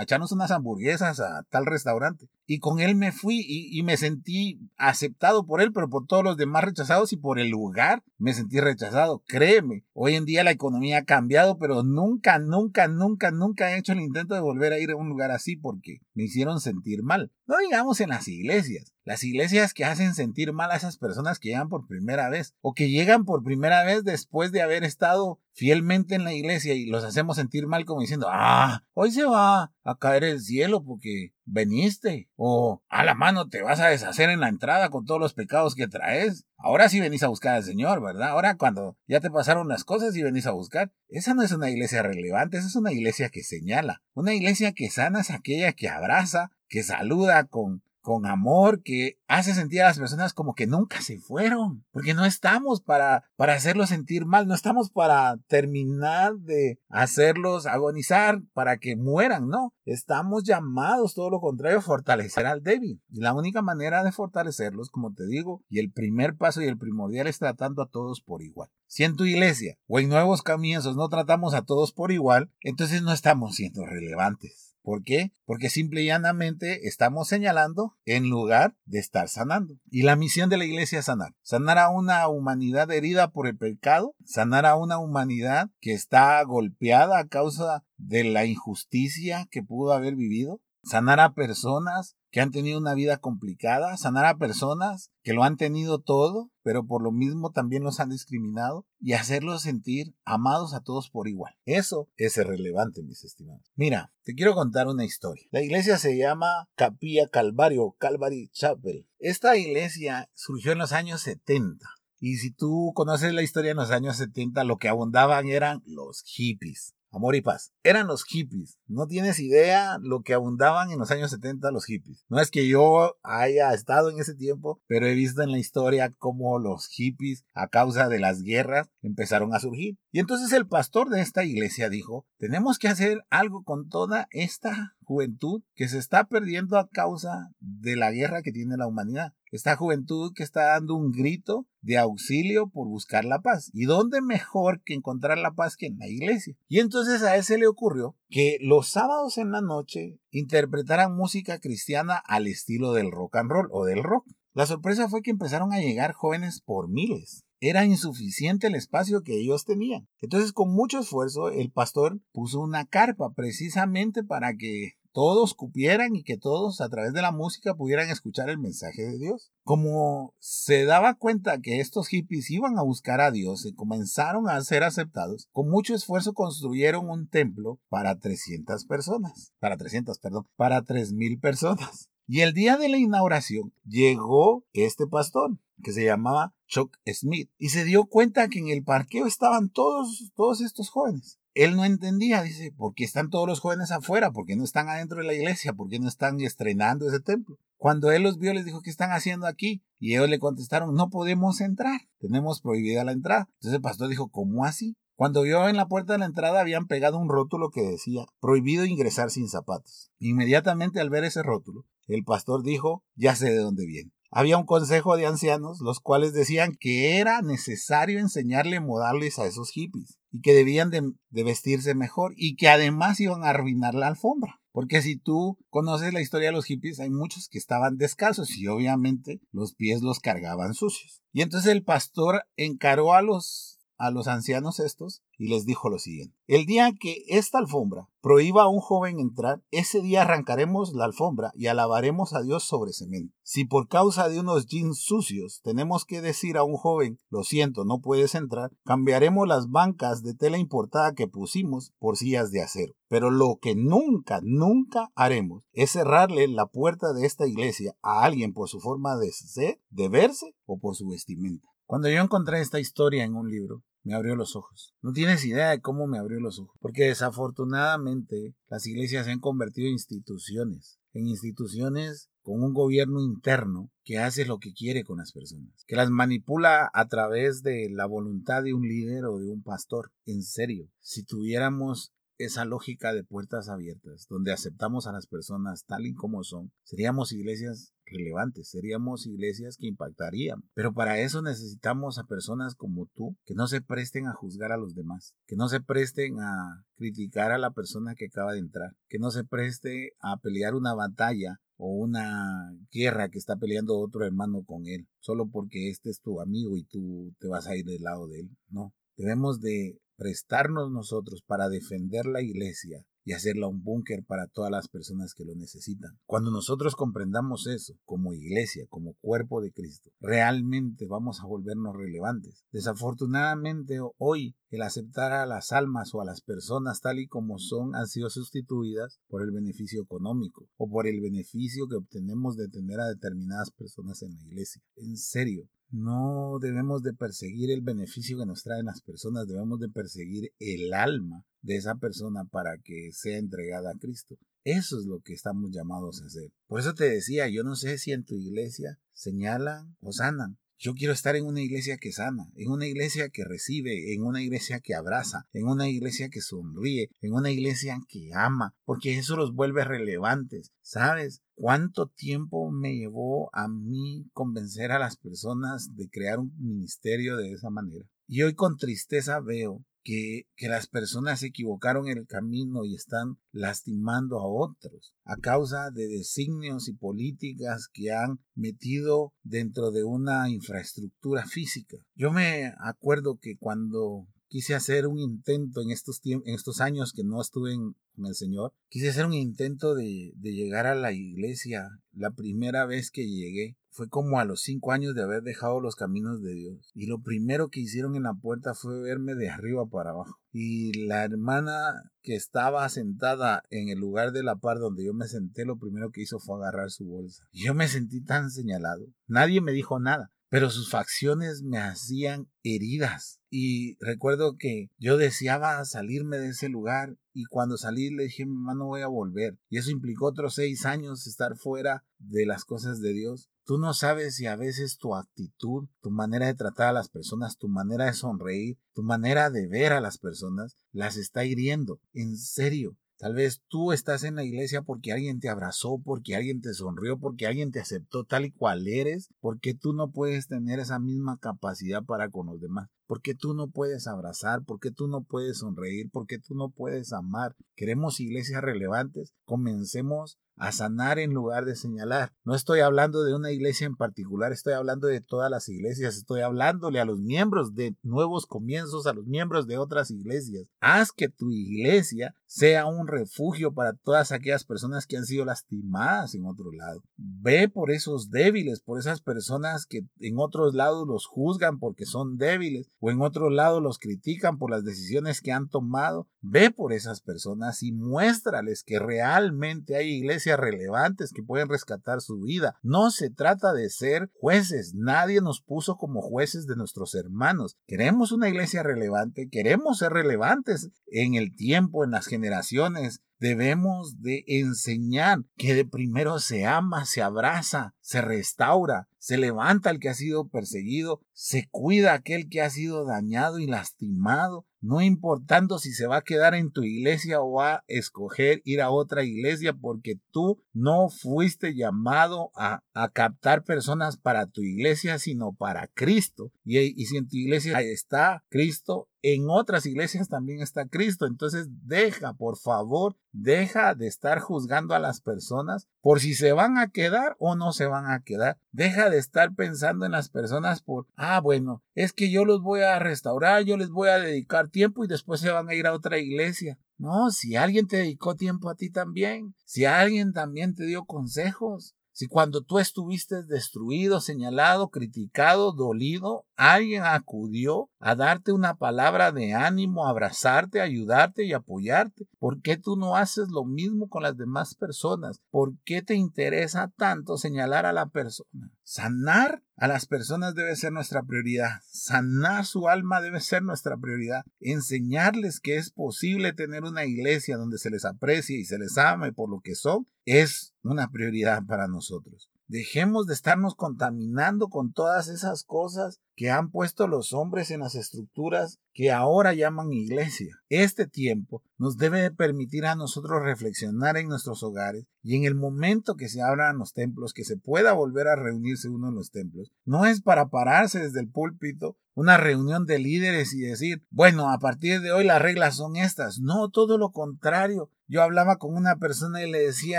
echarnos 0.00 0.32
unas 0.32 0.50
hamburguesas 0.50 1.20
a 1.20 1.44
tal 1.50 1.66
restaurante. 1.66 2.28
Y 2.46 2.58
con 2.58 2.80
él 2.80 2.94
me 2.94 3.12
fui 3.12 3.40
y, 3.40 3.78
y, 3.78 3.82
me 3.82 3.96
sentí 3.96 4.60
aceptado 4.76 5.46
por 5.46 5.62
él, 5.62 5.72
pero 5.72 5.88
por 5.88 6.06
todos 6.06 6.22
los 6.22 6.36
demás 6.36 6.64
rechazados 6.64 7.12
y 7.12 7.16
por 7.16 7.38
el 7.38 7.48
lugar 7.48 8.02
me 8.18 8.34
sentí 8.34 8.60
rechazado. 8.60 9.22
Créeme, 9.26 9.84
hoy 9.92 10.14
en 10.14 10.26
día 10.26 10.44
la 10.44 10.50
economía 10.50 10.98
ha 10.98 11.04
cambiado, 11.04 11.58
pero 11.58 11.82
nunca, 11.82 12.38
nunca, 12.38 12.86
nunca, 12.88 13.30
nunca 13.30 13.70
he 13.70 13.78
hecho 13.78 13.92
el 13.92 14.00
intento 14.00 14.34
de 14.34 14.40
volver 14.40 14.72
a 14.72 14.78
ir 14.78 14.90
a 14.90 14.96
un 14.96 15.08
lugar 15.08 15.30
así 15.30 15.56
porque 15.56 16.00
me 16.12 16.24
hicieron 16.24 16.60
sentir 16.60 17.02
mal. 17.02 17.32
No 17.46 17.56
digamos 17.58 18.00
en 18.00 18.10
las 18.10 18.28
iglesias. 18.28 18.92
Las 19.04 19.22
iglesias 19.22 19.74
que 19.74 19.84
hacen 19.84 20.14
sentir 20.14 20.54
mal 20.54 20.70
a 20.70 20.76
esas 20.76 20.96
personas 20.96 21.38
que 21.38 21.50
llegan 21.50 21.68
por 21.68 21.86
primera 21.86 22.30
vez 22.30 22.54
o 22.62 22.72
que 22.72 22.88
llegan 22.88 23.26
por 23.26 23.42
primera 23.42 23.84
vez 23.84 24.02
después 24.02 24.50
de 24.50 24.62
haber 24.62 24.82
estado 24.82 25.40
fielmente 25.52 26.14
en 26.14 26.24
la 26.24 26.32
iglesia 26.32 26.72
y 26.72 26.86
los 26.86 27.04
hacemos 27.04 27.36
sentir 27.36 27.66
mal 27.66 27.84
como 27.84 28.00
diciendo, 28.00 28.28
ah, 28.30 28.82
hoy 28.94 29.10
se 29.10 29.24
va 29.24 29.74
a 29.82 29.98
caer 29.98 30.24
el 30.24 30.40
cielo 30.40 30.82
porque 30.82 31.34
veniste 31.46 32.28
o 32.36 32.82
a 32.88 33.04
la 33.04 33.14
mano 33.14 33.48
te 33.48 33.62
vas 33.62 33.80
a 33.80 33.88
deshacer 33.88 34.30
en 34.30 34.40
la 34.40 34.48
entrada 34.48 34.90
con 34.90 35.04
todos 35.04 35.20
los 35.20 35.34
pecados 35.34 35.74
que 35.74 35.88
traes. 35.88 36.46
Ahora 36.56 36.88
sí 36.88 37.00
venís 37.00 37.22
a 37.22 37.28
buscar 37.28 37.54
al 37.54 37.64
Señor, 37.64 38.02
¿verdad? 38.02 38.30
Ahora 38.30 38.56
cuando 38.56 38.96
ya 39.06 39.20
te 39.20 39.30
pasaron 39.30 39.68
las 39.68 39.84
cosas 39.84 40.16
y 40.16 40.22
venís 40.22 40.46
a 40.46 40.52
buscar. 40.52 40.92
Esa 41.08 41.34
no 41.34 41.42
es 41.42 41.52
una 41.52 41.70
iglesia 41.70 42.02
relevante, 42.02 42.58
esa 42.58 42.66
es 42.66 42.76
una 42.76 42.92
iglesia 42.92 43.28
que 43.28 43.42
señala. 43.42 44.02
Una 44.14 44.34
iglesia 44.34 44.72
que 44.72 44.90
sana 44.90 45.20
es 45.20 45.30
aquella 45.30 45.72
que 45.72 45.88
abraza, 45.88 46.50
que 46.68 46.82
saluda 46.82 47.44
con 47.44 47.82
con 48.04 48.26
amor 48.26 48.82
que 48.82 49.18
hace 49.28 49.54
sentir 49.54 49.80
a 49.80 49.86
las 49.86 49.98
personas 49.98 50.34
como 50.34 50.54
que 50.54 50.66
nunca 50.66 51.00
se 51.00 51.18
fueron, 51.18 51.86
porque 51.90 52.12
no 52.12 52.26
estamos 52.26 52.82
para, 52.82 53.24
para 53.34 53.54
hacerlos 53.54 53.88
sentir 53.88 54.26
mal, 54.26 54.46
no 54.46 54.54
estamos 54.54 54.90
para 54.90 55.38
terminar 55.48 56.34
de 56.34 56.78
hacerlos 56.90 57.64
agonizar 57.64 58.42
para 58.52 58.76
que 58.76 58.94
mueran, 58.94 59.48
no, 59.48 59.72
estamos 59.86 60.44
llamados 60.44 61.14
todo 61.14 61.30
lo 61.30 61.40
contrario 61.40 61.78
a 61.78 61.82
fortalecer 61.82 62.44
al 62.44 62.62
débil. 62.62 63.02
Y 63.08 63.20
la 63.20 63.32
única 63.32 63.62
manera 63.62 64.04
de 64.04 64.12
fortalecerlos, 64.12 64.90
como 64.90 65.14
te 65.14 65.26
digo, 65.26 65.64
y 65.70 65.78
el 65.78 65.90
primer 65.90 66.36
paso 66.36 66.60
y 66.60 66.66
el 66.66 66.76
primordial 66.76 67.26
es 67.26 67.38
tratando 67.38 67.80
a 67.80 67.88
todos 67.88 68.20
por 68.20 68.42
igual. 68.42 68.68
Si 68.86 69.04
en 69.04 69.16
tu 69.16 69.24
iglesia 69.24 69.78
o 69.86 69.98
en 69.98 70.10
nuevos 70.10 70.42
comienzos 70.42 70.94
no 70.94 71.08
tratamos 71.08 71.54
a 71.54 71.62
todos 71.62 71.92
por 71.92 72.12
igual, 72.12 72.52
entonces 72.60 73.00
no 73.00 73.12
estamos 73.12 73.54
siendo 73.54 73.86
relevantes. 73.86 74.73
¿Por 74.84 75.02
qué? 75.02 75.32
Porque 75.46 75.70
simple 75.70 76.02
y 76.02 76.06
llanamente 76.06 76.86
estamos 76.86 77.28
señalando 77.28 77.96
en 78.04 78.28
lugar 78.28 78.76
de 78.84 78.98
estar 78.98 79.30
sanando. 79.30 79.78
Y 79.90 80.02
la 80.02 80.14
misión 80.14 80.50
de 80.50 80.58
la 80.58 80.66
iglesia 80.66 80.98
es 80.98 81.06
sanar. 81.06 81.34
Sanar 81.40 81.78
a 81.78 81.88
una 81.88 82.28
humanidad 82.28 82.90
herida 82.92 83.30
por 83.30 83.46
el 83.46 83.56
pecado, 83.56 84.14
sanar 84.26 84.66
a 84.66 84.76
una 84.76 84.98
humanidad 84.98 85.70
que 85.80 85.94
está 85.94 86.42
golpeada 86.42 87.18
a 87.18 87.28
causa 87.28 87.82
de 87.96 88.24
la 88.24 88.44
injusticia 88.44 89.48
que 89.50 89.62
pudo 89.62 89.94
haber 89.94 90.16
vivido, 90.16 90.60
sanar 90.82 91.18
a 91.18 91.32
personas 91.32 92.18
que 92.34 92.40
han 92.40 92.50
tenido 92.50 92.80
una 92.80 92.94
vida 92.94 93.18
complicada, 93.18 93.96
sanar 93.96 94.24
a 94.24 94.38
personas 94.38 95.12
que 95.22 95.34
lo 95.34 95.44
han 95.44 95.56
tenido 95.56 96.00
todo, 96.00 96.50
pero 96.64 96.84
por 96.84 97.00
lo 97.00 97.12
mismo 97.12 97.52
también 97.52 97.84
los 97.84 98.00
han 98.00 98.10
discriminado 98.10 98.88
y 98.98 99.12
hacerlos 99.12 99.62
sentir 99.62 100.16
amados 100.24 100.74
a 100.74 100.80
todos 100.80 101.10
por 101.10 101.28
igual. 101.28 101.54
Eso 101.64 102.08
es 102.16 102.36
relevante, 102.36 103.04
mis 103.04 103.22
estimados. 103.22 103.70
Mira, 103.76 104.12
te 104.24 104.34
quiero 104.34 104.56
contar 104.56 104.88
una 104.88 105.04
historia. 105.04 105.46
La 105.52 105.62
iglesia 105.62 105.96
se 105.96 106.18
llama 106.18 106.68
Capilla 106.74 107.28
Calvario, 107.28 107.94
Calvary 108.00 108.50
Chapel. 108.52 109.06
Esta 109.20 109.56
iglesia 109.56 110.28
surgió 110.34 110.72
en 110.72 110.78
los 110.78 110.90
años 110.90 111.20
70. 111.20 111.86
Y 112.18 112.38
si 112.38 112.50
tú 112.50 112.90
conoces 112.96 113.32
la 113.32 113.42
historia 113.42 113.70
en 113.70 113.76
los 113.76 113.92
años 113.92 114.16
70, 114.16 114.64
lo 114.64 114.78
que 114.78 114.88
abundaban 114.88 115.46
eran 115.46 115.84
los 115.86 116.24
hippies 116.24 116.96
amor 117.16 117.36
y 117.36 117.40
paz. 117.40 117.72
Eran 117.82 118.06
los 118.06 118.24
hippies. 118.24 118.78
No 118.86 119.06
tienes 119.06 119.40
idea 119.40 119.98
lo 120.00 120.22
que 120.22 120.34
abundaban 120.34 120.90
en 120.90 120.98
los 120.98 121.10
años 121.10 121.30
70 121.30 121.70
los 121.70 121.86
hippies. 121.86 122.24
No 122.28 122.40
es 122.40 122.50
que 122.50 122.68
yo 122.68 123.16
haya 123.22 123.72
estado 123.72 124.10
en 124.10 124.18
ese 124.18 124.34
tiempo, 124.34 124.80
pero 124.86 125.06
he 125.06 125.14
visto 125.14 125.42
en 125.42 125.52
la 125.52 125.58
historia 125.58 126.12
cómo 126.18 126.58
los 126.58 126.88
hippies, 126.88 127.44
a 127.54 127.68
causa 127.68 128.08
de 128.08 128.18
las 128.18 128.42
guerras, 128.42 128.88
empezaron 129.02 129.54
a 129.54 129.60
surgir. 129.60 129.98
Y 130.12 130.20
entonces 130.20 130.52
el 130.52 130.66
pastor 130.66 131.08
de 131.10 131.20
esta 131.20 131.44
iglesia 131.44 131.88
dijo, 131.88 132.26
tenemos 132.38 132.78
que 132.78 132.88
hacer 132.88 133.24
algo 133.30 133.64
con 133.64 133.88
toda 133.88 134.28
esta 134.30 134.94
juventud 135.04 135.62
que 135.74 135.88
se 135.88 135.98
está 135.98 136.24
perdiendo 136.24 136.78
a 136.78 136.88
causa 136.88 137.50
de 137.60 137.96
la 137.96 138.10
guerra 138.10 138.42
que 138.42 138.52
tiene 138.52 138.76
la 138.76 138.86
humanidad. 138.86 139.34
Esta 139.50 139.76
juventud 139.76 140.32
que 140.34 140.42
está 140.42 140.64
dando 140.64 140.96
un 140.96 141.12
grito 141.12 141.68
de 141.80 141.98
auxilio 141.98 142.68
por 142.68 142.88
buscar 142.88 143.24
la 143.24 143.40
paz. 143.40 143.70
¿Y 143.72 143.84
dónde 143.84 144.20
mejor 144.20 144.82
que 144.82 144.94
encontrar 144.94 145.38
la 145.38 145.52
paz 145.52 145.76
que 145.76 145.86
en 145.86 145.98
la 145.98 146.08
iglesia? 146.08 146.56
Y 146.68 146.80
entonces 146.80 147.22
a 147.22 147.36
él 147.36 147.44
se 147.44 147.58
le 147.58 147.68
ocurrió 147.68 148.16
que 148.30 148.58
los 148.60 148.88
sábados 148.88 149.38
en 149.38 149.52
la 149.52 149.60
noche 149.60 150.18
interpretaran 150.30 151.14
música 151.14 151.60
cristiana 151.60 152.16
al 152.16 152.48
estilo 152.48 152.92
del 152.92 153.12
rock 153.12 153.36
and 153.36 153.50
roll 153.50 153.68
o 153.70 153.84
del 153.84 154.02
rock. 154.02 154.26
La 154.54 154.66
sorpresa 154.66 155.08
fue 155.08 155.22
que 155.22 155.30
empezaron 155.30 155.72
a 155.72 155.80
llegar 155.80 156.12
jóvenes 156.12 156.60
por 156.60 156.88
miles. 156.88 157.44
Era 157.66 157.86
insuficiente 157.86 158.66
el 158.66 158.74
espacio 158.74 159.22
que 159.22 159.40
ellos 159.40 159.64
tenían. 159.64 160.06
Entonces, 160.20 160.52
con 160.52 160.74
mucho 160.74 160.98
esfuerzo, 160.98 161.48
el 161.48 161.72
pastor 161.72 162.20
puso 162.30 162.60
una 162.60 162.84
carpa 162.84 163.32
precisamente 163.32 164.22
para 164.22 164.54
que 164.54 164.98
todos 165.12 165.54
cupieran 165.54 166.14
y 166.14 166.24
que 166.24 166.36
todos 166.36 166.82
a 166.82 166.90
través 166.90 167.14
de 167.14 167.22
la 167.22 167.32
música 167.32 167.74
pudieran 167.74 168.10
escuchar 168.10 168.50
el 168.50 168.58
mensaje 168.58 169.04
de 169.04 169.16
Dios. 169.16 169.50
Como 169.62 170.34
se 170.40 170.84
daba 170.84 171.14
cuenta 171.14 171.62
que 171.62 171.80
estos 171.80 172.08
hippies 172.08 172.50
iban 172.50 172.76
a 172.78 172.82
buscar 172.82 173.22
a 173.22 173.30
Dios 173.30 173.64
y 173.64 173.72
comenzaron 173.72 174.46
a 174.50 174.60
ser 174.60 174.82
aceptados, 174.82 175.48
con 175.50 175.70
mucho 175.70 175.94
esfuerzo 175.94 176.34
construyeron 176.34 177.08
un 177.08 177.28
templo 177.28 177.80
para 177.88 178.18
300 178.18 178.84
personas, 178.84 179.54
para 179.58 179.78
300, 179.78 180.18
perdón, 180.18 180.46
para 180.56 180.82
3000 180.82 181.40
personas. 181.40 182.10
Y 182.26 182.40
el 182.40 182.52
día 182.52 182.76
de 182.76 182.90
la 182.90 182.98
inauguración 182.98 183.72
llegó 183.86 184.64
este 184.72 185.06
pastor 185.06 185.58
que 185.82 185.92
se 185.92 186.04
llamaba 186.04 186.54
Chuck 186.74 186.96
Smith 187.06 187.50
y 187.56 187.68
se 187.68 187.84
dio 187.84 188.06
cuenta 188.06 188.48
que 188.48 188.58
en 188.58 188.68
el 188.68 188.82
parqueo 188.82 189.26
estaban 189.26 189.70
todos 189.70 190.32
todos 190.34 190.60
estos 190.60 190.90
jóvenes 190.90 191.38
él 191.54 191.76
no 191.76 191.84
entendía, 191.84 192.42
dice, 192.42 192.72
¿por 192.76 192.94
qué 192.94 193.04
están 193.04 193.30
todos 193.30 193.46
los 193.46 193.60
jóvenes 193.60 193.92
afuera? 193.92 194.32
¿Por 194.32 194.44
qué 194.44 194.56
no 194.56 194.64
están 194.64 194.88
adentro 194.88 195.18
de 195.18 195.24
la 195.24 195.34
iglesia? 195.34 195.72
¿Por 195.72 195.88
qué 195.88 196.00
no 196.00 196.08
están 196.08 196.40
estrenando 196.40 197.06
ese 197.08 197.20
templo? 197.20 197.60
Cuando 197.76 198.10
él 198.10 198.24
los 198.24 198.38
vio, 198.38 198.52
les 198.52 198.64
dijo, 198.64 198.82
¿qué 198.82 198.90
están 198.90 199.12
haciendo 199.12 199.46
aquí? 199.46 199.84
Y 200.00 200.14
ellos 200.14 200.28
le 200.28 200.40
contestaron, 200.40 200.96
no 200.96 201.10
podemos 201.10 201.60
entrar, 201.60 202.00
tenemos 202.18 202.60
prohibida 202.60 203.04
la 203.04 203.12
entrada. 203.12 203.48
Entonces 203.60 203.76
el 203.76 203.82
pastor 203.82 204.08
dijo, 204.08 204.30
¿cómo 204.30 204.64
así? 204.64 204.96
cuando 205.16 205.42
vio 205.42 205.68
en 205.68 205.76
la 205.76 205.86
puerta 205.86 206.14
de 206.14 206.18
la 206.18 206.24
entrada 206.24 206.60
habían 206.60 206.86
pegado 206.86 207.18
un 207.18 207.28
rótulo 207.28 207.70
que 207.70 207.82
decía 207.82 208.26
prohibido 208.40 208.84
ingresar 208.84 209.30
sin 209.30 209.48
zapatos. 209.48 210.10
Inmediatamente 210.18 211.00
al 211.00 211.10
ver 211.10 211.24
ese 211.24 211.42
rótulo, 211.42 211.86
el 212.08 212.24
pastor 212.24 212.62
dijo, 212.62 213.04
ya 213.14 213.36
sé 213.36 213.50
de 213.50 213.58
dónde 213.58 213.86
viene. 213.86 214.10
Había 214.36 214.58
un 214.58 214.66
consejo 214.66 215.16
de 215.16 215.26
ancianos, 215.26 215.80
los 215.80 216.00
cuales 216.00 216.32
decían 216.32 216.74
que 216.74 217.18
era 217.18 217.40
necesario 217.40 218.18
enseñarle 218.18 218.80
modales 218.80 219.38
a 219.38 219.46
esos 219.46 219.70
hippies 219.70 220.18
y 220.32 220.40
que 220.40 220.54
debían 220.54 220.90
de, 220.90 221.12
vestirse 221.30 221.94
mejor 221.94 222.34
y 222.36 222.56
que 222.56 222.68
además 222.68 223.20
iban 223.20 223.44
a 223.44 223.50
arruinar 223.50 223.94
la 223.94 224.08
alfombra. 224.08 224.60
Porque 224.72 225.02
si 225.02 225.16
tú 225.16 225.56
conoces 225.70 226.12
la 226.12 226.20
historia 226.20 226.48
de 226.48 226.52
los 226.56 226.64
hippies, 226.64 226.98
hay 226.98 227.10
muchos 227.10 227.48
que 227.48 227.58
estaban 227.58 227.96
descalzos 227.96 228.50
y 228.56 228.66
obviamente 228.66 229.40
los 229.52 229.72
pies 229.72 230.02
los 230.02 230.18
cargaban 230.18 230.74
sucios. 230.74 231.22
Y 231.32 231.42
entonces 231.42 231.70
el 231.70 231.84
pastor 231.84 232.42
encaró 232.56 233.14
a 233.14 233.22
los 233.22 233.73
a 233.96 234.10
los 234.10 234.28
ancianos 234.28 234.80
estos 234.80 235.22
y 235.38 235.48
les 235.48 235.66
dijo 235.66 235.88
lo 235.88 235.98
siguiente. 235.98 236.36
El 236.46 236.66
día 236.66 236.92
que 236.98 237.24
esta 237.28 237.58
alfombra 237.58 238.08
prohíba 238.20 238.62
a 238.62 238.68
un 238.68 238.80
joven 238.80 239.20
entrar, 239.20 239.62
ese 239.70 240.00
día 240.00 240.22
arrancaremos 240.22 240.94
la 240.94 241.04
alfombra 241.04 241.52
y 241.54 241.66
alabaremos 241.66 242.32
a 242.32 242.42
Dios 242.42 242.64
sobre 242.64 242.92
cemento. 242.92 243.34
Si 243.42 243.64
por 243.64 243.88
causa 243.88 244.28
de 244.28 244.40
unos 244.40 244.66
jeans 244.66 244.98
sucios 244.98 245.60
tenemos 245.62 246.04
que 246.04 246.22
decir 246.22 246.56
a 246.56 246.64
un 246.64 246.76
joven, 246.76 247.18
lo 247.28 247.44
siento, 247.44 247.84
no 247.84 248.00
puedes 248.00 248.34
entrar, 248.34 248.70
cambiaremos 248.84 249.46
las 249.46 249.68
bancas 249.68 250.22
de 250.22 250.34
tela 250.34 250.58
importada 250.58 251.14
que 251.14 251.28
pusimos 251.28 251.92
por 251.98 252.16
sillas 252.16 252.50
de 252.50 252.62
acero. 252.62 252.94
Pero 253.08 253.30
lo 253.30 253.58
que 253.60 253.74
nunca, 253.74 254.40
nunca 254.42 255.10
haremos 255.14 255.62
es 255.72 255.90
cerrarle 255.90 256.48
la 256.48 256.66
puerta 256.66 257.12
de 257.12 257.26
esta 257.26 257.46
iglesia 257.46 257.94
a 258.02 258.24
alguien 258.24 258.52
por 258.54 258.68
su 258.68 258.80
forma 258.80 259.16
de 259.16 259.32
ser, 259.32 259.80
de 259.90 260.08
verse 260.08 260.54
o 260.64 260.78
por 260.78 260.96
su 260.96 261.08
vestimenta. 261.08 261.73
Cuando 261.94 262.08
yo 262.08 262.20
encontré 262.20 262.60
esta 262.60 262.80
historia 262.80 263.22
en 263.22 263.36
un 263.36 263.48
libro, 263.48 263.84
me 264.02 264.14
abrió 264.14 264.34
los 264.34 264.56
ojos. 264.56 264.96
No 265.00 265.12
tienes 265.12 265.44
idea 265.44 265.70
de 265.70 265.80
cómo 265.80 266.08
me 266.08 266.18
abrió 266.18 266.40
los 266.40 266.58
ojos, 266.58 266.76
porque 266.80 267.04
desafortunadamente 267.04 268.56
las 268.66 268.84
iglesias 268.88 269.26
se 269.26 269.30
han 269.30 269.38
convertido 269.38 269.86
en 269.86 269.92
instituciones, 269.92 270.98
en 271.12 271.28
instituciones 271.28 272.30
con 272.42 272.64
un 272.64 272.74
gobierno 272.74 273.20
interno 273.20 273.92
que 274.02 274.18
hace 274.18 274.44
lo 274.44 274.58
que 274.58 274.72
quiere 274.72 275.04
con 275.04 275.18
las 275.18 275.30
personas, 275.30 275.84
que 275.86 275.94
las 275.94 276.10
manipula 276.10 276.90
a 276.92 277.06
través 277.06 277.62
de 277.62 277.88
la 277.92 278.06
voluntad 278.06 278.64
de 278.64 278.74
un 278.74 278.82
líder 278.82 279.26
o 279.26 279.38
de 279.38 279.52
un 279.52 279.62
pastor. 279.62 280.10
En 280.26 280.42
serio, 280.42 280.88
si 280.98 281.22
tuviéramos 281.22 282.12
esa 282.38 282.64
lógica 282.64 283.12
de 283.12 283.24
puertas 283.24 283.68
abiertas, 283.68 284.26
donde 284.28 284.52
aceptamos 284.52 285.06
a 285.06 285.12
las 285.12 285.26
personas 285.26 285.84
tal 285.84 286.06
y 286.06 286.14
como 286.14 286.44
son, 286.44 286.72
seríamos 286.82 287.32
iglesias 287.32 287.92
relevantes, 288.06 288.68
seríamos 288.68 289.26
iglesias 289.26 289.76
que 289.76 289.86
impactarían. 289.86 290.62
Pero 290.74 290.92
para 290.92 291.20
eso 291.20 291.42
necesitamos 291.42 292.18
a 292.18 292.24
personas 292.24 292.74
como 292.74 293.06
tú 293.14 293.36
que 293.44 293.54
no 293.54 293.66
se 293.66 293.80
presten 293.80 294.26
a 294.26 294.34
juzgar 294.34 294.72
a 294.72 294.76
los 294.76 294.94
demás, 294.94 295.34
que 295.46 295.56
no 295.56 295.68
se 295.68 295.80
presten 295.80 296.40
a 296.40 296.84
criticar 296.96 297.52
a 297.52 297.58
la 297.58 297.70
persona 297.70 298.14
que 298.14 298.26
acaba 298.26 298.52
de 298.52 298.60
entrar, 298.60 298.94
que 299.08 299.18
no 299.18 299.30
se 299.30 299.44
preste 299.44 300.12
a 300.20 300.36
pelear 300.38 300.74
una 300.74 300.94
batalla 300.94 301.60
o 301.76 301.88
una 301.88 302.72
guerra 302.92 303.28
que 303.28 303.38
está 303.38 303.56
peleando 303.56 303.98
otro 303.98 304.24
hermano 304.24 304.62
con 304.64 304.86
él, 304.86 305.08
solo 305.18 305.48
porque 305.48 305.90
este 305.90 306.10
es 306.10 306.20
tu 306.20 306.40
amigo 306.40 306.76
y 306.76 306.84
tú 306.84 307.34
te 307.40 307.48
vas 307.48 307.66
a 307.66 307.76
ir 307.76 307.84
del 307.84 308.02
lado 308.02 308.28
de 308.28 308.40
él. 308.40 308.50
No, 308.68 308.94
debemos 309.16 309.60
de 309.60 309.98
prestarnos 310.16 310.90
nosotros 310.90 311.42
para 311.46 311.68
defender 311.68 312.26
la 312.26 312.42
iglesia 312.42 313.04
y 313.24 313.32
hacerla 313.32 313.68
un 313.68 313.82
búnker 313.82 314.22
para 314.24 314.46
todas 314.46 314.70
las 314.70 314.88
personas 314.88 315.34
que 315.34 315.44
lo 315.44 315.54
necesitan. 315.54 316.18
Cuando 316.26 316.50
nosotros 316.50 316.94
comprendamos 316.94 317.66
eso 317.66 317.94
como 318.04 318.34
iglesia, 318.34 318.86
como 318.88 319.14
cuerpo 319.14 319.62
de 319.62 319.72
Cristo, 319.72 320.10
realmente 320.20 321.06
vamos 321.06 321.40
a 321.40 321.46
volvernos 321.46 321.96
relevantes. 321.96 322.64
Desafortunadamente 322.70 323.98
hoy 324.18 324.54
el 324.70 324.82
aceptar 324.82 325.32
a 325.32 325.46
las 325.46 325.72
almas 325.72 326.14
o 326.14 326.20
a 326.20 326.24
las 326.24 326.42
personas 326.42 327.00
tal 327.00 327.18
y 327.18 327.26
como 327.26 327.58
son 327.58 327.94
han 327.94 328.08
sido 328.08 328.28
sustituidas 328.28 329.20
por 329.28 329.42
el 329.42 329.52
beneficio 329.52 330.02
económico 330.02 330.68
o 330.76 330.88
por 330.88 331.06
el 331.06 331.20
beneficio 331.20 331.86
que 331.88 331.96
obtenemos 331.96 332.56
de 332.56 332.68
tener 332.68 333.00
a 333.00 333.08
determinadas 333.08 333.70
personas 333.70 334.22
en 334.22 334.34
la 334.34 334.42
iglesia. 334.42 334.82
En 334.96 335.16
serio, 335.16 335.68
no 335.94 336.58
debemos 336.60 337.02
de 337.02 337.14
perseguir 337.14 337.70
el 337.70 337.80
beneficio 337.80 338.36
que 338.36 338.46
nos 338.46 338.64
traen 338.64 338.86
las 338.86 339.00
personas, 339.00 339.46
debemos 339.46 339.78
de 339.78 339.88
perseguir 339.88 340.52
el 340.58 340.92
alma 340.92 341.44
de 341.62 341.76
esa 341.76 341.94
persona 341.94 342.44
para 342.44 342.78
que 342.78 343.12
sea 343.12 343.38
entregada 343.38 343.92
a 343.92 343.98
Cristo. 343.98 344.36
Eso 344.64 344.98
es 344.98 345.06
lo 345.06 345.20
que 345.20 345.34
estamos 345.34 345.70
llamados 345.70 346.20
a 346.20 346.26
hacer. 346.26 346.50
Por 346.66 346.80
eso 346.80 346.94
te 346.94 347.04
decía, 347.04 347.48
yo 347.48 347.62
no 347.62 347.76
sé 347.76 347.98
si 347.98 348.10
en 348.10 348.24
tu 348.24 348.34
iglesia 348.34 348.98
señalan 349.12 349.96
o 350.00 350.12
sanan. 350.12 350.58
Yo 350.84 350.92
quiero 350.92 351.14
estar 351.14 351.34
en 351.34 351.46
una 351.46 351.62
iglesia 351.62 351.96
que 351.96 352.12
sana, 352.12 352.52
en 352.56 352.70
una 352.70 352.86
iglesia 352.86 353.30
que 353.30 353.42
recibe, 353.42 354.12
en 354.12 354.22
una 354.22 354.42
iglesia 354.42 354.80
que 354.80 354.94
abraza, 354.94 355.46
en 355.54 355.66
una 355.66 355.88
iglesia 355.88 356.28
que 356.28 356.42
sonríe, 356.42 357.08
en 357.22 357.32
una 357.32 357.50
iglesia 357.50 357.98
que 358.06 358.32
ama, 358.34 358.74
porque 358.84 359.16
eso 359.16 359.34
los 359.34 359.54
vuelve 359.54 359.82
relevantes. 359.84 360.72
¿Sabes 360.82 361.40
cuánto 361.54 362.08
tiempo 362.08 362.70
me 362.70 362.94
llevó 362.96 363.48
a 363.54 363.66
mí 363.66 364.26
convencer 364.34 364.92
a 364.92 364.98
las 364.98 365.16
personas 365.16 365.96
de 365.96 366.10
crear 366.10 366.38
un 366.38 366.52
ministerio 366.58 367.38
de 367.38 367.52
esa 367.52 367.70
manera? 367.70 368.04
Y 368.26 368.42
hoy 368.42 368.52
con 368.52 368.76
tristeza 368.76 369.40
veo 369.40 369.82
que, 370.04 370.46
que, 370.54 370.68
las 370.68 370.86
personas 370.86 371.40
se 371.40 371.46
equivocaron 371.46 372.08
en 372.08 372.18
el 372.18 372.26
camino 372.26 372.84
y 372.84 372.94
están 372.94 373.38
lastimando 373.52 374.38
a 374.38 374.46
otros 374.46 375.14
a 375.24 375.36
causa 375.36 375.90
de 375.90 376.06
designios 376.06 376.88
y 376.88 376.92
políticas 376.92 377.88
que 377.92 378.12
han 378.12 378.38
metido 378.54 379.32
dentro 379.42 379.90
de 379.90 380.04
una 380.04 380.50
infraestructura 380.50 381.46
física. 381.46 381.96
Yo 382.14 382.30
me 382.30 382.74
acuerdo 382.78 383.38
que 383.40 383.56
cuando 383.56 384.26
quise 384.48 384.74
hacer 384.74 385.06
un 385.06 385.18
intento 385.18 385.80
en 385.80 385.90
estos, 385.90 386.20
en 386.24 386.42
estos 386.44 386.80
años 386.80 387.12
que 387.12 387.24
no 387.24 387.40
estuve 387.40 387.72
en, 387.72 387.96
con 388.14 388.26
el 388.26 388.34
Señor, 388.34 388.72
quise 388.88 389.08
hacer 389.08 389.26
un 389.26 389.34
intento 389.34 389.94
de, 389.94 390.32
de 390.36 390.52
llegar 390.52 390.86
a 390.86 390.94
la 390.94 391.12
iglesia. 391.12 391.88
La 392.12 392.30
primera 392.30 392.86
vez 392.86 393.10
que 393.10 393.26
llegué 393.26 393.76
fue 393.94 394.08
como 394.08 394.40
a 394.40 394.44
los 394.44 394.62
cinco 394.62 394.90
años 394.90 395.14
de 395.14 395.22
haber 395.22 395.42
dejado 395.42 395.80
los 395.80 395.94
caminos 395.94 396.42
de 396.42 396.52
Dios. 396.52 396.90
Y 396.94 397.06
lo 397.06 397.22
primero 397.22 397.68
que 397.68 397.78
hicieron 397.78 398.16
en 398.16 398.24
la 398.24 398.34
puerta 398.34 398.74
fue 398.74 399.00
verme 399.00 399.36
de 399.36 399.48
arriba 399.48 399.86
para 399.86 400.10
abajo. 400.10 400.40
Y 400.52 401.06
la 401.06 401.22
hermana 401.24 402.10
que 402.20 402.34
estaba 402.34 402.88
sentada 402.88 403.62
en 403.70 403.88
el 403.88 403.98
lugar 403.98 404.32
de 404.32 404.42
la 404.42 404.56
par 404.56 404.78
donde 404.78 405.04
yo 405.04 405.14
me 405.14 405.28
senté, 405.28 405.64
lo 405.64 405.78
primero 405.78 406.10
que 406.10 406.22
hizo 406.22 406.40
fue 406.40 406.56
agarrar 406.56 406.90
su 406.90 407.06
bolsa. 407.06 407.44
Y 407.52 407.66
yo 407.66 407.74
me 407.74 407.86
sentí 407.86 408.20
tan 408.20 408.50
señalado. 408.50 409.06
Nadie 409.28 409.60
me 409.60 409.72
dijo 409.72 410.00
nada 410.00 410.32
pero 410.50 410.70
sus 410.70 410.88
facciones 410.88 411.62
me 411.64 411.78
hacían 411.78 412.46
heridas. 412.62 413.40
Y 413.50 413.96
recuerdo 413.98 414.56
que 414.56 414.88
yo 414.98 415.16
deseaba 415.16 415.84
salirme 415.84 416.38
de 416.38 416.50
ese 416.50 416.68
lugar 416.68 417.16
y 417.34 417.44
cuando 417.46 417.76
salí 417.76 418.10
le 418.10 418.24
dije, 418.24 418.46
mamá, 418.46 418.74
no 418.74 418.86
voy 418.86 419.02
a 419.02 419.08
volver. 419.08 419.58
Y 419.68 419.78
eso 419.78 419.90
implicó 419.90 420.26
otros 420.26 420.54
seis 420.54 420.86
años 420.86 421.26
estar 421.26 421.56
fuera 421.56 422.04
de 422.18 422.46
las 422.46 422.64
cosas 422.64 423.00
de 423.00 423.12
Dios. 423.12 423.50
Tú 423.64 423.76
no 423.76 423.92
sabes 423.92 424.36
si 424.36 424.46
a 424.46 424.56
veces 424.56 424.98
tu 424.98 425.14
actitud, 425.14 425.88
tu 426.00 426.10
manera 426.10 426.46
de 426.46 426.54
tratar 426.54 426.88
a 426.88 426.92
las 426.92 427.08
personas, 427.08 427.58
tu 427.58 427.68
manera 427.68 428.06
de 428.06 428.12
sonreír, 428.12 428.78
tu 428.94 429.02
manera 429.02 429.50
de 429.50 429.66
ver 429.66 429.92
a 429.92 430.00
las 430.00 430.18
personas, 430.18 430.76
las 430.92 431.16
está 431.16 431.44
hiriendo. 431.44 432.00
En 432.12 432.36
serio, 432.36 432.96
Tal 433.16 433.32
vez 433.32 433.62
tú 433.68 433.92
estás 433.92 434.24
en 434.24 434.34
la 434.34 434.44
iglesia 434.44 434.82
porque 434.82 435.12
alguien 435.12 435.38
te 435.38 435.48
abrazó, 435.48 435.98
porque 436.04 436.34
alguien 436.34 436.60
te 436.60 436.74
sonrió, 436.74 437.16
porque 437.18 437.46
alguien 437.46 437.70
te 437.70 437.80
aceptó 437.80 438.24
tal 438.24 438.44
y 438.44 438.50
cual 438.50 438.88
eres, 438.88 439.30
porque 439.40 439.72
tú 439.72 439.92
no 439.92 440.10
puedes 440.10 440.48
tener 440.48 440.80
esa 440.80 440.98
misma 440.98 441.38
capacidad 441.38 442.02
para 442.02 442.28
con 442.28 442.48
los 442.48 442.60
demás. 442.60 442.90
Porque 443.06 443.34
tú 443.34 443.54
no 443.54 443.68
puedes 443.68 444.06
abrazar, 444.06 444.62
porque 444.64 444.90
tú 444.90 445.08
no 445.08 445.22
puedes 445.22 445.58
sonreír, 445.58 446.10
porque 446.12 446.38
tú 446.38 446.54
no 446.54 446.70
puedes 446.70 447.12
amar. 447.12 447.54
Queremos 447.76 448.20
iglesias 448.20 448.62
relevantes. 448.62 449.34
Comencemos 449.44 450.38
a 450.56 450.72
sanar 450.72 451.18
en 451.18 451.32
lugar 451.32 451.64
de 451.64 451.76
señalar. 451.76 452.32
No 452.44 452.54
estoy 452.54 452.80
hablando 452.80 453.24
de 453.24 453.34
una 453.34 453.50
iglesia 453.50 453.86
en 453.86 453.96
particular, 453.96 454.52
estoy 454.52 454.74
hablando 454.74 455.08
de 455.08 455.20
todas 455.20 455.50
las 455.50 455.68
iglesias, 455.68 456.16
estoy 456.16 456.42
hablándole 456.42 457.00
a 457.00 457.04
los 457.04 457.20
miembros 457.20 457.74
de 457.74 457.96
nuevos 458.02 458.46
comienzos, 458.46 459.06
a 459.06 459.12
los 459.12 459.26
miembros 459.26 459.66
de 459.66 459.78
otras 459.78 460.10
iglesias. 460.10 460.68
Haz 460.80 461.10
que 461.12 461.28
tu 461.28 461.50
iglesia 461.50 462.34
sea 462.46 462.86
un 462.86 463.08
refugio 463.08 463.74
para 463.74 463.94
todas 463.94 464.30
aquellas 464.30 464.64
personas 464.64 465.06
que 465.06 465.16
han 465.16 465.24
sido 465.24 465.44
lastimadas 465.44 466.34
en 466.34 466.46
otro 466.46 466.70
lado. 466.70 467.02
Ve 467.16 467.68
por 467.68 467.90
esos 467.90 468.30
débiles, 468.30 468.80
por 468.80 468.98
esas 468.98 469.20
personas 469.20 469.86
que 469.86 470.06
en 470.20 470.38
otros 470.38 470.74
lados 470.74 471.06
los 471.06 471.26
juzgan 471.26 471.78
porque 471.78 472.06
son 472.06 472.36
débiles 472.36 472.90
o 473.04 473.10
en 473.10 473.20
otro 473.20 473.50
lado 473.50 473.82
los 473.82 473.98
critican 473.98 474.56
por 474.56 474.70
las 474.70 474.82
decisiones 474.82 475.42
que 475.42 475.52
han 475.52 475.68
tomado. 475.68 476.26
Ve 476.40 476.70
por 476.70 476.94
esas 476.94 477.20
personas 477.20 477.82
y 477.82 477.92
muéstrales 477.92 478.82
que 478.82 478.98
realmente 478.98 479.96
hay 479.96 480.08
iglesias 480.08 480.58
relevantes 480.58 481.30
que 481.34 481.42
pueden 481.42 481.68
rescatar 481.68 482.22
su 482.22 482.40
vida. 482.40 482.78
No 482.82 483.10
se 483.10 483.28
trata 483.28 483.74
de 483.74 483.90
ser 483.90 484.30
jueces. 484.40 484.94
Nadie 484.94 485.42
nos 485.42 485.60
puso 485.60 485.98
como 485.98 486.22
jueces 486.22 486.66
de 486.66 486.76
nuestros 486.76 487.14
hermanos. 487.14 487.76
Queremos 487.86 488.32
una 488.32 488.48
iglesia 488.48 488.82
relevante, 488.82 489.50
queremos 489.50 489.98
ser 489.98 490.14
relevantes 490.14 490.88
en 491.06 491.34
el 491.34 491.54
tiempo, 491.54 492.04
en 492.04 492.12
las 492.12 492.24
generaciones. 492.24 493.20
Debemos 493.38 494.22
de 494.22 494.44
enseñar 494.46 495.40
que 495.58 495.74
de 495.74 495.84
primero 495.84 496.38
se 496.38 496.64
ama, 496.64 497.04
se 497.04 497.20
abraza, 497.20 497.94
se 498.00 498.22
restaura, 498.22 499.08
se 499.24 499.38
levanta 499.38 499.88
el 499.88 500.00
que 500.00 500.10
ha 500.10 500.14
sido 500.14 500.48
perseguido, 500.48 501.22
se 501.32 501.66
cuida 501.70 502.12
aquel 502.12 502.50
que 502.50 502.60
ha 502.60 502.68
sido 502.68 503.06
dañado 503.06 503.58
y 503.58 503.66
lastimado, 503.66 504.66
no 504.84 505.00
importando 505.00 505.78
si 505.78 505.92
se 505.92 506.06
va 506.06 506.18
a 506.18 506.24
quedar 506.24 506.54
en 506.54 506.70
tu 506.70 506.82
iglesia 506.82 507.40
o 507.40 507.54
va 507.54 507.74
a 507.76 507.84
escoger 507.88 508.60
ir 508.64 508.82
a 508.82 508.90
otra 508.90 509.24
iglesia 509.24 509.72
porque 509.72 510.20
tú 510.30 510.62
no 510.74 511.08
fuiste 511.08 511.74
llamado 511.74 512.50
a, 512.54 512.82
a 512.92 513.08
captar 513.10 513.64
personas 513.64 514.18
para 514.18 514.46
tu 514.46 514.60
iglesia, 514.62 515.18
sino 515.18 515.54
para 515.54 515.88
Cristo. 515.88 516.52
Y, 516.64 516.78
y 517.00 517.06
si 517.06 517.16
en 517.16 517.28
tu 517.28 517.36
iglesia 517.36 517.80
está 517.80 518.44
Cristo, 518.50 519.08
en 519.24 519.48
otras 519.48 519.86
iglesias 519.86 520.28
también 520.28 520.60
está 520.60 520.86
Cristo. 520.86 521.24
Entonces 521.24 521.68
deja, 521.86 522.34
por 522.34 522.58
favor, 522.58 523.16
deja 523.32 523.94
de 523.94 524.06
estar 524.06 524.38
juzgando 524.38 524.94
a 524.94 524.98
las 524.98 525.22
personas 525.22 525.88
por 526.02 526.20
si 526.20 526.34
se 526.34 526.52
van 526.52 526.76
a 526.76 526.90
quedar 526.90 527.34
o 527.38 527.56
no 527.56 527.72
se 527.72 527.86
van 527.86 528.10
a 528.10 528.20
quedar. 528.20 528.58
Deja 528.70 529.08
de 529.08 529.16
estar 529.16 529.54
pensando 529.54 530.04
en 530.04 530.12
las 530.12 530.28
personas 530.28 530.82
por, 530.82 531.06
ah, 531.16 531.40
bueno, 531.40 531.82
es 531.94 532.12
que 532.12 532.30
yo 532.30 532.44
los 532.44 532.60
voy 532.60 532.82
a 532.82 532.98
restaurar, 532.98 533.64
yo 533.64 533.78
les 533.78 533.88
voy 533.88 534.10
a 534.10 534.18
dedicar 534.18 534.68
tiempo 534.74 535.04
y 535.04 535.08
después 535.08 535.40
se 535.40 535.50
van 535.50 535.68
a 535.68 535.74
ir 535.74 535.86
a 535.86 535.94
otra 535.94 536.18
iglesia. 536.18 536.78
No, 536.98 537.30
si 537.30 537.54
alguien 537.54 537.86
te 537.86 537.98
dedicó 537.98 538.34
tiempo 538.34 538.68
a 538.68 538.74
ti 538.74 538.90
también, 538.90 539.54
si 539.64 539.84
alguien 539.84 540.32
también 540.32 540.74
te 540.74 540.84
dio 540.84 541.04
consejos, 541.04 541.94
si 542.14 542.28
cuando 542.28 542.62
tú 542.62 542.78
estuviste 542.78 543.42
destruido, 543.42 544.20
señalado, 544.20 544.88
criticado, 544.90 545.72
dolido, 545.72 546.46
alguien 546.54 547.02
acudió 547.02 547.90
a 547.98 548.14
darte 548.14 548.52
una 548.52 548.76
palabra 548.76 549.32
de 549.32 549.54
ánimo, 549.54 550.06
abrazarte, 550.06 550.80
ayudarte 550.80 551.44
y 551.44 551.52
apoyarte, 551.52 552.28
¿por 552.38 552.62
qué 552.62 552.76
tú 552.76 552.94
no 552.94 553.16
haces 553.16 553.48
lo 553.48 553.64
mismo 553.64 554.08
con 554.08 554.22
las 554.22 554.36
demás 554.36 554.76
personas? 554.76 555.40
¿Por 555.50 555.76
qué 555.84 556.02
te 556.02 556.14
interesa 556.14 556.92
tanto 556.96 557.36
señalar 557.36 557.84
a 557.84 557.92
la 557.92 558.06
persona? 558.06 558.70
Sanar 558.84 559.63
a 559.76 559.88
las 559.88 560.06
personas 560.06 560.54
debe 560.54 560.76
ser 560.76 560.92
nuestra 560.92 561.22
prioridad. 561.22 561.80
Sanar 561.90 562.64
su 562.64 562.88
alma 562.88 563.20
debe 563.20 563.40
ser 563.40 563.62
nuestra 563.62 563.96
prioridad. 563.96 564.44
Enseñarles 564.60 565.60
que 565.60 565.76
es 565.76 565.90
posible 565.90 566.52
tener 566.52 566.84
una 566.84 567.04
iglesia 567.04 567.56
donde 567.56 567.78
se 567.78 567.90
les 567.90 568.04
aprecie 568.04 568.58
y 568.58 568.64
se 568.64 568.78
les 568.78 568.96
ame 568.98 569.32
por 569.32 569.50
lo 569.50 569.60
que 569.60 569.74
son 569.74 570.06
es 570.24 570.74
una 570.82 571.10
prioridad 571.10 571.64
para 571.66 571.88
nosotros. 571.88 572.50
Dejemos 572.66 573.26
de 573.26 573.34
estarnos 573.34 573.74
contaminando 573.74 574.68
con 574.68 574.92
todas 574.92 575.28
esas 575.28 575.64
cosas 575.64 576.20
que 576.34 576.50
han 576.50 576.70
puesto 576.70 577.06
los 577.06 577.32
hombres 577.32 577.70
en 577.70 577.80
las 577.80 577.94
estructuras 577.94 578.80
que 578.92 579.12
ahora 579.12 579.52
llaman 579.52 579.92
iglesia. 579.92 580.56
Este 580.68 581.06
tiempo 581.06 581.62
nos 581.76 581.98
debe 581.98 582.30
permitir 582.30 582.86
a 582.86 582.94
nosotros 582.94 583.42
reflexionar 583.42 584.16
en 584.16 584.28
nuestros 584.28 584.62
hogares 584.62 585.06
y 585.22 585.36
en 585.36 585.44
el 585.44 585.54
momento 585.54 586.16
que 586.16 586.28
se 586.28 586.42
abran 586.42 586.78
los 586.78 586.94
templos, 586.94 587.34
que 587.34 587.44
se 587.44 587.56
pueda 587.56 587.92
volver 587.92 588.28
a 588.28 588.36
reunirse 588.36 588.88
uno 588.88 589.08
en 589.08 589.14
los 589.14 589.30
templos, 589.30 589.70
no 589.84 590.06
es 590.06 590.22
para 590.22 590.48
pararse 590.48 591.00
desde 591.00 591.20
el 591.20 591.28
púlpito 591.28 591.96
una 592.14 592.36
reunión 592.36 592.86
de 592.86 592.98
líderes 592.98 593.52
y 593.54 593.60
decir, 593.60 594.04
bueno, 594.10 594.50
a 594.50 594.58
partir 594.58 595.00
de 595.00 595.12
hoy 595.12 595.24
las 595.24 595.42
reglas 595.42 595.76
son 595.76 595.96
estas. 595.96 596.38
No, 596.38 596.70
todo 596.70 596.96
lo 596.96 597.10
contrario. 597.10 597.90
Yo 598.06 598.22
hablaba 598.22 598.56
con 598.56 598.74
una 598.76 598.96
persona 598.96 599.42
y 599.42 599.50
le 599.50 599.60
decía, 599.60 599.98